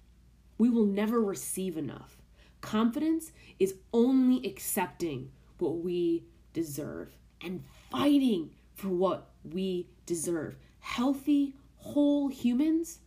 we 0.58 0.68
will 0.68 0.84
never 0.84 1.22
receive 1.22 1.78
enough. 1.78 2.21
Confidence 2.62 3.32
is 3.58 3.74
only 3.92 4.46
accepting 4.46 5.30
what 5.58 5.78
we 5.78 6.24
deserve 6.54 7.10
and 7.42 7.62
fighting 7.90 8.50
for 8.74 8.88
what 8.88 9.30
we 9.44 9.88
deserve. 10.06 10.56
Healthy, 10.80 11.54
whole 11.76 12.28
humans 12.28 13.00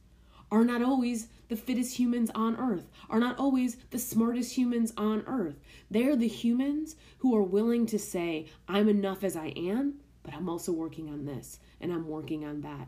are 0.51 0.63
not 0.63 0.83
always 0.83 1.27
the 1.47 1.55
fittest 1.55 1.97
humans 1.97 2.29
on 2.35 2.55
earth, 2.57 2.87
are 3.09 3.19
not 3.19 3.39
always 3.39 3.77
the 3.91 3.99
smartest 3.99 4.55
humans 4.55 4.93
on 4.97 5.23
earth. 5.25 5.55
They're 5.89 6.15
the 6.15 6.27
humans 6.27 6.95
who 7.19 7.35
are 7.35 7.43
willing 7.43 7.85
to 7.87 7.99
say, 7.99 8.47
I'm 8.67 8.87
enough 8.87 9.23
as 9.23 9.35
I 9.35 9.47
am, 9.55 9.95
but 10.23 10.33
I'm 10.33 10.49
also 10.49 10.71
working 10.71 11.09
on 11.09 11.25
this 11.25 11.59
and 11.81 11.91
I'm 11.91 12.07
working 12.07 12.45
on 12.45 12.61
that. 12.61 12.87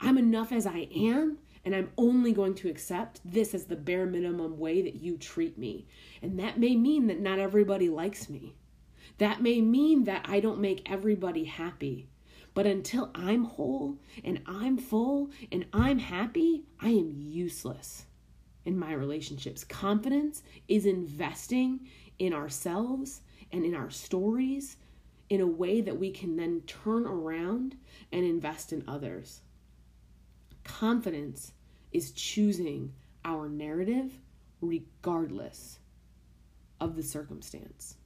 I'm 0.00 0.16
enough 0.16 0.52
as 0.52 0.66
I 0.66 0.88
am, 0.94 1.38
and 1.64 1.74
I'm 1.74 1.90
only 1.98 2.32
going 2.32 2.54
to 2.56 2.68
accept 2.68 3.20
this 3.24 3.54
as 3.54 3.66
the 3.66 3.76
bare 3.76 4.06
minimum 4.06 4.58
way 4.58 4.82
that 4.82 4.96
you 4.96 5.16
treat 5.16 5.58
me. 5.58 5.86
And 6.22 6.38
that 6.40 6.58
may 6.58 6.76
mean 6.76 7.06
that 7.08 7.20
not 7.20 7.38
everybody 7.38 7.88
likes 7.88 8.28
me. 8.28 8.54
That 9.18 9.42
may 9.42 9.60
mean 9.60 10.04
that 10.04 10.24
I 10.28 10.40
don't 10.40 10.60
make 10.60 10.90
everybody 10.90 11.44
happy. 11.44 12.08
But 12.54 12.66
until 12.66 13.10
I'm 13.14 13.44
whole 13.44 13.98
and 14.24 14.40
I'm 14.46 14.78
full 14.78 15.30
and 15.52 15.66
I'm 15.72 15.98
happy, 15.98 16.64
I 16.80 16.88
am 16.88 17.12
useless 17.14 18.06
in 18.64 18.78
my 18.78 18.92
relationships. 18.92 19.62
Confidence 19.64 20.42
is 20.68 20.86
investing 20.86 21.80
in 22.18 22.32
ourselves 22.32 23.20
and 23.52 23.64
in 23.64 23.74
our 23.74 23.90
stories 23.90 24.76
in 25.28 25.40
a 25.40 25.46
way 25.46 25.80
that 25.80 25.98
we 25.98 26.10
can 26.10 26.36
then 26.36 26.62
turn 26.66 27.06
around 27.06 27.76
and 28.12 28.24
invest 28.24 28.72
in 28.72 28.82
others. 28.88 29.42
Confidence 30.78 31.52
is 31.92 32.12
choosing 32.12 32.92
our 33.24 33.48
narrative 33.48 34.12
regardless 34.60 35.78
of 36.80 36.94
the 36.96 37.02
circumstance. 37.02 37.96